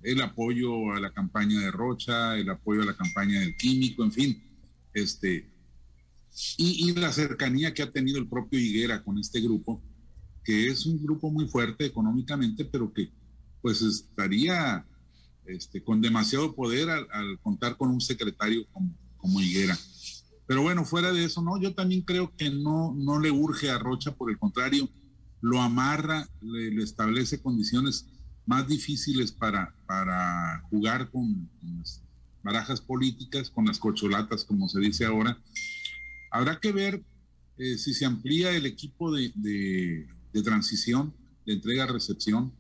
el 0.02 0.22
apoyo 0.22 0.94
a 0.94 1.00
la 1.00 1.12
campaña 1.12 1.60
de 1.60 1.72
Rocha, 1.72 2.38
el 2.38 2.50
apoyo 2.50 2.84
a 2.84 2.86
la 2.86 2.96
campaña 2.96 3.42
del 3.42 3.58
químico, 3.58 4.04
en 4.04 4.12
fin, 4.12 4.44
este, 4.94 5.50
y, 6.58 6.90
y, 6.90 6.94
la 6.94 7.12
cercanía 7.12 7.74
que 7.74 7.84
ha 7.84 7.92
tenido 7.92 8.20
el 8.20 8.28
propio 8.28 8.60
Higuera 8.60 9.04
con 9.04 9.18
este 9.18 9.40
grupo, 9.42 9.82
que 10.44 10.68
es 10.68 10.86
un 10.86 11.02
grupo 11.02 11.30
muy 11.32 11.48
fuerte 11.48 11.86
económicamente, 11.86 12.66
pero 12.66 12.92
que 12.94 13.12
pues 13.62 13.82
estaría 13.82 14.86
este, 15.46 15.84
con 15.84 16.02
demasiado 16.02 16.56
poder 16.56 16.90
al, 16.90 17.40
contar 17.42 17.78
con 17.78 17.90
un 17.90 18.02
secretario 18.02 18.66
como, 18.72 18.94
como, 19.18 19.42
Higuera. 19.42 19.78
Pero 20.48 20.62
bueno, 20.62 20.86
fuera 20.86 21.12
de 21.12 21.26
eso, 21.26 21.42
no, 21.42 21.60
yo 21.60 21.74
también 21.74 22.02
creo 22.02 22.34
que 22.36 22.50
no, 22.50 22.94
no 22.98 23.20
le 23.20 23.32
urge 23.32 23.70
a 23.70 23.80
Rocha, 23.80 24.16
por 24.16 24.30
el 24.30 24.38
contrario, 24.38 24.90
lo 25.42 25.62
amarra, 25.62 26.28
le, 26.42 26.82
establece 26.84 27.42
condiciones 27.42 28.08
más 28.46 28.68
difíciles 28.68 29.32
para, 29.32 29.76
para 29.86 30.62
jugar 30.70 31.10
con, 31.12 31.50
las 31.78 32.02
barajas 32.44 32.82
políticas, 32.82 33.50
con 33.50 33.66
las 33.66 33.80
cocholatas, 33.80 34.44
como 34.46 34.68
se 34.68 34.80
dice 34.80 35.06
ahora. 35.06 35.42
Habrá 36.32 36.60
que 36.60 36.72
ver 36.72 37.04
eh, 37.58 37.78
si 37.78 37.94
se 37.94 38.06
amplía 38.06 38.52
el 38.52 38.66
equipo 38.66 39.14
de, 39.14 39.32
de, 39.36 40.08
de 40.34 40.44
transición, 40.44 41.14
de 41.46 41.54
entrega-recepción, 41.54 42.54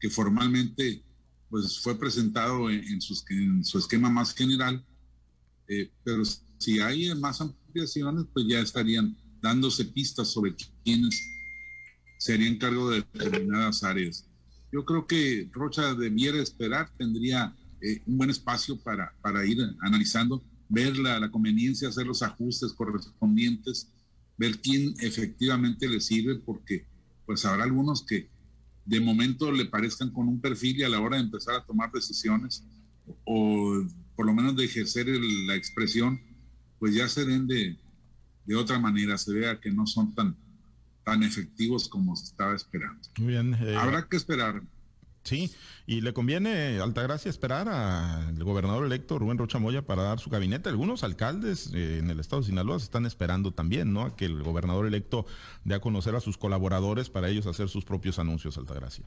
que 0.00 0.10
formalmente 0.10 1.04
pues 1.54 1.78
fue 1.78 1.96
presentado 1.96 2.68
en, 2.68 3.00
su, 3.00 3.78
esquema 3.78 4.10
más 4.10 4.34
general, 4.34 4.84
eh, 5.68 5.88
pero 6.02 6.24
si 6.58 6.80
hay 6.80 7.14
más 7.14 7.40
ampliaciones, 7.40 8.24
pues 8.32 8.46
ya 8.48 8.58
estarían 8.58 9.16
dándose 9.40 9.84
pistas 9.84 10.32
sobre 10.32 10.56
quiénes 10.82 11.16
serían 12.18 12.58
cargo 12.58 12.90
de 12.90 13.06
determinadas 13.12 13.84
áreas. 13.84 14.28
Yo 14.72 14.84
creo 14.84 15.06
que 15.06 15.48
Rocha 15.52 15.94
debiera 15.94 16.42
esperar, 16.42 16.90
tendría 16.98 17.54
eh, 17.80 18.02
un 18.04 18.18
buen 18.18 18.30
espacio 18.30 18.76
para, 18.82 19.14
para 19.22 19.46
ir 19.46 19.58
analizando, 19.82 20.42
ver 20.68 20.98
la, 20.98 21.20
la 21.20 21.30
conveniencia, 21.30 21.88
hacer 21.88 22.08
los 22.08 22.24
ajustes 22.24 22.72
correspondientes, 22.72 23.92
ver 24.36 24.60
quién 24.60 24.92
efectivamente 24.98 25.88
le 25.88 26.00
sirve, 26.00 26.34
porque 26.34 26.84
pues 27.26 27.44
habrá 27.44 27.62
algunos 27.62 28.04
que 28.04 28.28
de 28.84 29.00
momento 29.00 29.50
le 29.50 29.66
parezcan 29.66 30.10
con 30.10 30.28
un 30.28 30.40
perfil 30.40 30.78
y 30.78 30.82
a 30.82 30.88
la 30.88 31.00
hora 31.00 31.16
de 31.16 31.22
empezar 31.22 31.54
a 31.54 31.64
tomar 31.64 31.90
decisiones 31.90 32.66
o 33.24 33.84
por 34.16 34.26
lo 34.26 34.34
menos 34.34 34.56
de 34.56 34.64
ejercer 34.64 35.06
la 35.08 35.54
expresión, 35.54 36.20
pues 36.78 36.94
ya 36.94 37.08
se 37.08 37.24
den 37.24 37.46
de, 37.46 37.78
de, 38.44 38.56
otra 38.56 38.78
manera, 38.78 39.18
se 39.18 39.32
vea 39.32 39.60
que 39.60 39.70
no 39.70 39.86
son 39.86 40.14
tan, 40.14 40.36
tan 41.04 41.22
efectivos 41.22 41.88
como 41.88 42.14
se 42.16 42.24
estaba 42.24 42.54
esperando. 42.54 43.00
Muy 43.18 43.28
bien. 43.28 43.54
Eh, 43.54 43.74
Habrá 43.76 44.08
que 44.08 44.16
esperar. 44.16 44.62
Sí, 45.24 45.50
y 45.86 46.02
le 46.02 46.12
conviene, 46.12 46.80
Altagracia, 46.80 47.30
esperar 47.30 47.66
al 47.68 48.44
gobernador 48.44 48.84
electo 48.84 49.18
Rubén 49.18 49.38
Rocha 49.38 49.58
Moya 49.58 49.80
para 49.80 50.02
dar 50.02 50.20
su 50.20 50.28
gabinete. 50.28 50.68
Algunos 50.68 51.02
alcaldes 51.02 51.70
eh, 51.72 51.98
en 51.98 52.10
el 52.10 52.20
estado 52.20 52.42
de 52.42 52.48
Sinaloa 52.48 52.78
se 52.78 52.84
están 52.84 53.06
esperando 53.06 53.50
también, 53.52 53.94
¿no? 53.94 54.02
A 54.02 54.16
que 54.16 54.26
el 54.26 54.42
gobernador 54.42 54.86
electo 54.86 55.24
dé 55.64 55.74
a 55.74 55.80
conocer 55.80 56.14
a 56.14 56.20
sus 56.20 56.36
colaboradores 56.36 57.08
para 57.08 57.30
ellos 57.30 57.46
hacer 57.46 57.70
sus 57.70 57.86
propios 57.86 58.18
anuncios, 58.18 58.58
Altagracia. 58.58 59.06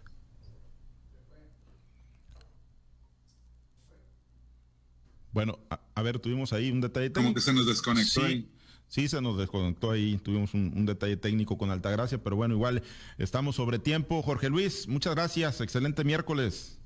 Bueno, 5.32 5.60
a, 5.70 6.02
ver, 6.02 6.18
tuvimos 6.18 6.52
ahí 6.52 6.72
un 6.72 6.82
detalle. 6.82 7.12
Como 7.12 7.36
que 7.36 7.42
se 7.42 7.54
nos 7.54 7.68
desconectó 7.68 8.24
ahí. 8.24 8.50
Sí, 8.88 9.10
se 9.10 9.22
nos 9.22 9.38
desconectó 9.38 9.92
ahí, 9.92 10.18
tuvimos 10.18 10.54
un, 10.54 10.86
detalle 10.86 11.18
técnico 11.18 11.58
con 11.58 11.72
Altagracia, 11.72 12.24
pero 12.24 12.36
bueno, 12.36 12.54
igual 12.54 12.84
estamos 13.18 13.56
sobre 13.56 13.80
tiempo. 13.80 14.22
Jorge 14.22 14.50
Luis, 14.50 14.88
muchas 14.88 15.14
gracias, 15.14 15.60
excelente 15.60 16.04
miércoles. 16.04 16.80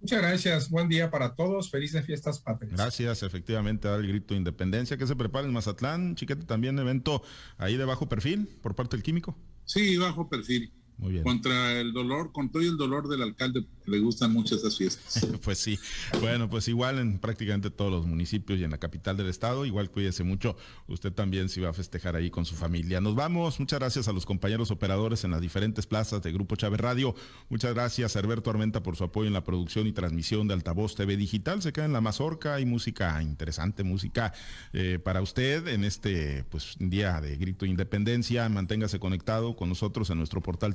Muchas 0.00 0.20
gracias, 0.20 0.70
buen 0.70 0.88
día 0.88 1.10
para 1.10 1.34
todos, 1.34 1.70
felices 1.70 2.04
fiestas 2.04 2.40
patrias. 2.40 2.72
Gracias, 2.72 3.22
efectivamente, 3.22 3.86
dar 3.86 4.00
el 4.00 4.08
grito 4.08 4.34
de 4.34 4.38
independencia 4.38 4.96
que 4.96 5.06
se 5.06 5.14
prepara 5.14 5.46
en 5.46 5.52
Mazatlán, 5.52 6.16
chiquete, 6.16 6.44
también 6.44 6.78
evento 6.78 7.22
ahí 7.58 7.76
de 7.76 7.84
bajo 7.84 8.08
perfil 8.08 8.48
por 8.62 8.74
parte 8.74 8.96
del 8.96 9.04
químico. 9.04 9.36
Sí, 9.64 9.96
bajo 9.98 10.28
perfil. 10.28 10.72
Muy 10.98 11.12
bien. 11.12 11.24
Contra 11.24 11.80
el 11.80 11.92
dolor, 11.92 12.32
con 12.32 12.50
todo 12.50 12.62
el 12.62 12.76
dolor 12.76 13.08
del 13.08 13.22
alcalde, 13.22 13.64
le 13.86 13.98
gustan 13.98 14.32
mucho 14.32 14.54
esas 14.54 14.76
fiestas. 14.76 15.26
pues 15.44 15.58
sí, 15.58 15.78
bueno, 16.20 16.48
pues 16.48 16.68
igual 16.68 16.98
en 16.98 17.18
prácticamente 17.18 17.70
todos 17.70 17.90
los 17.90 18.06
municipios 18.06 18.58
y 18.58 18.64
en 18.64 18.70
la 18.70 18.78
capital 18.78 19.16
del 19.16 19.28
estado, 19.28 19.66
igual 19.66 19.90
cuídese 19.90 20.22
mucho, 20.22 20.56
usted 20.86 21.12
también 21.12 21.48
se 21.48 21.60
va 21.60 21.70
a 21.70 21.72
festejar 21.72 22.16
ahí 22.16 22.30
con 22.30 22.44
su 22.44 22.54
familia. 22.54 23.00
Nos 23.00 23.14
vamos, 23.14 23.58
muchas 23.58 23.78
gracias 23.80 24.08
a 24.08 24.12
los 24.12 24.26
compañeros 24.26 24.70
operadores 24.70 25.24
en 25.24 25.32
las 25.32 25.40
diferentes 25.40 25.86
plazas 25.86 26.22
de 26.22 26.32
Grupo 26.32 26.56
Chávez 26.56 26.80
Radio, 26.80 27.14
muchas 27.48 27.74
gracias 27.74 28.14
a 28.14 28.18
Herberto 28.20 28.50
Armenta 28.50 28.82
por 28.82 28.96
su 28.96 29.04
apoyo 29.04 29.26
en 29.26 29.34
la 29.34 29.44
producción 29.44 29.86
y 29.86 29.92
transmisión 29.92 30.46
de 30.48 30.54
Altavoz 30.54 30.94
TV 30.94 31.16
Digital, 31.16 31.62
se 31.62 31.72
queda 31.72 31.86
en 31.86 31.92
la 31.92 32.00
mazorca, 32.00 32.54
hay 32.54 32.64
música 32.64 33.20
interesante, 33.22 33.82
música 33.82 34.32
eh, 34.72 34.98
para 35.02 35.22
usted 35.22 35.66
en 35.68 35.84
este 35.84 36.44
pues 36.44 36.76
día 36.78 37.20
de 37.20 37.36
grito 37.36 37.64
de 37.64 37.70
independencia, 37.70 38.48
manténgase 38.48 38.98
conectado 38.98 39.56
con 39.56 39.68
nosotros 39.68 40.10
en 40.10 40.18
nuestro 40.18 40.40
portal 40.40 40.74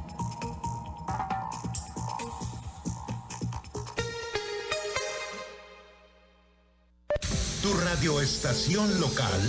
Tu 7.61 7.71
radioestación 7.73 8.99
local 8.99 9.39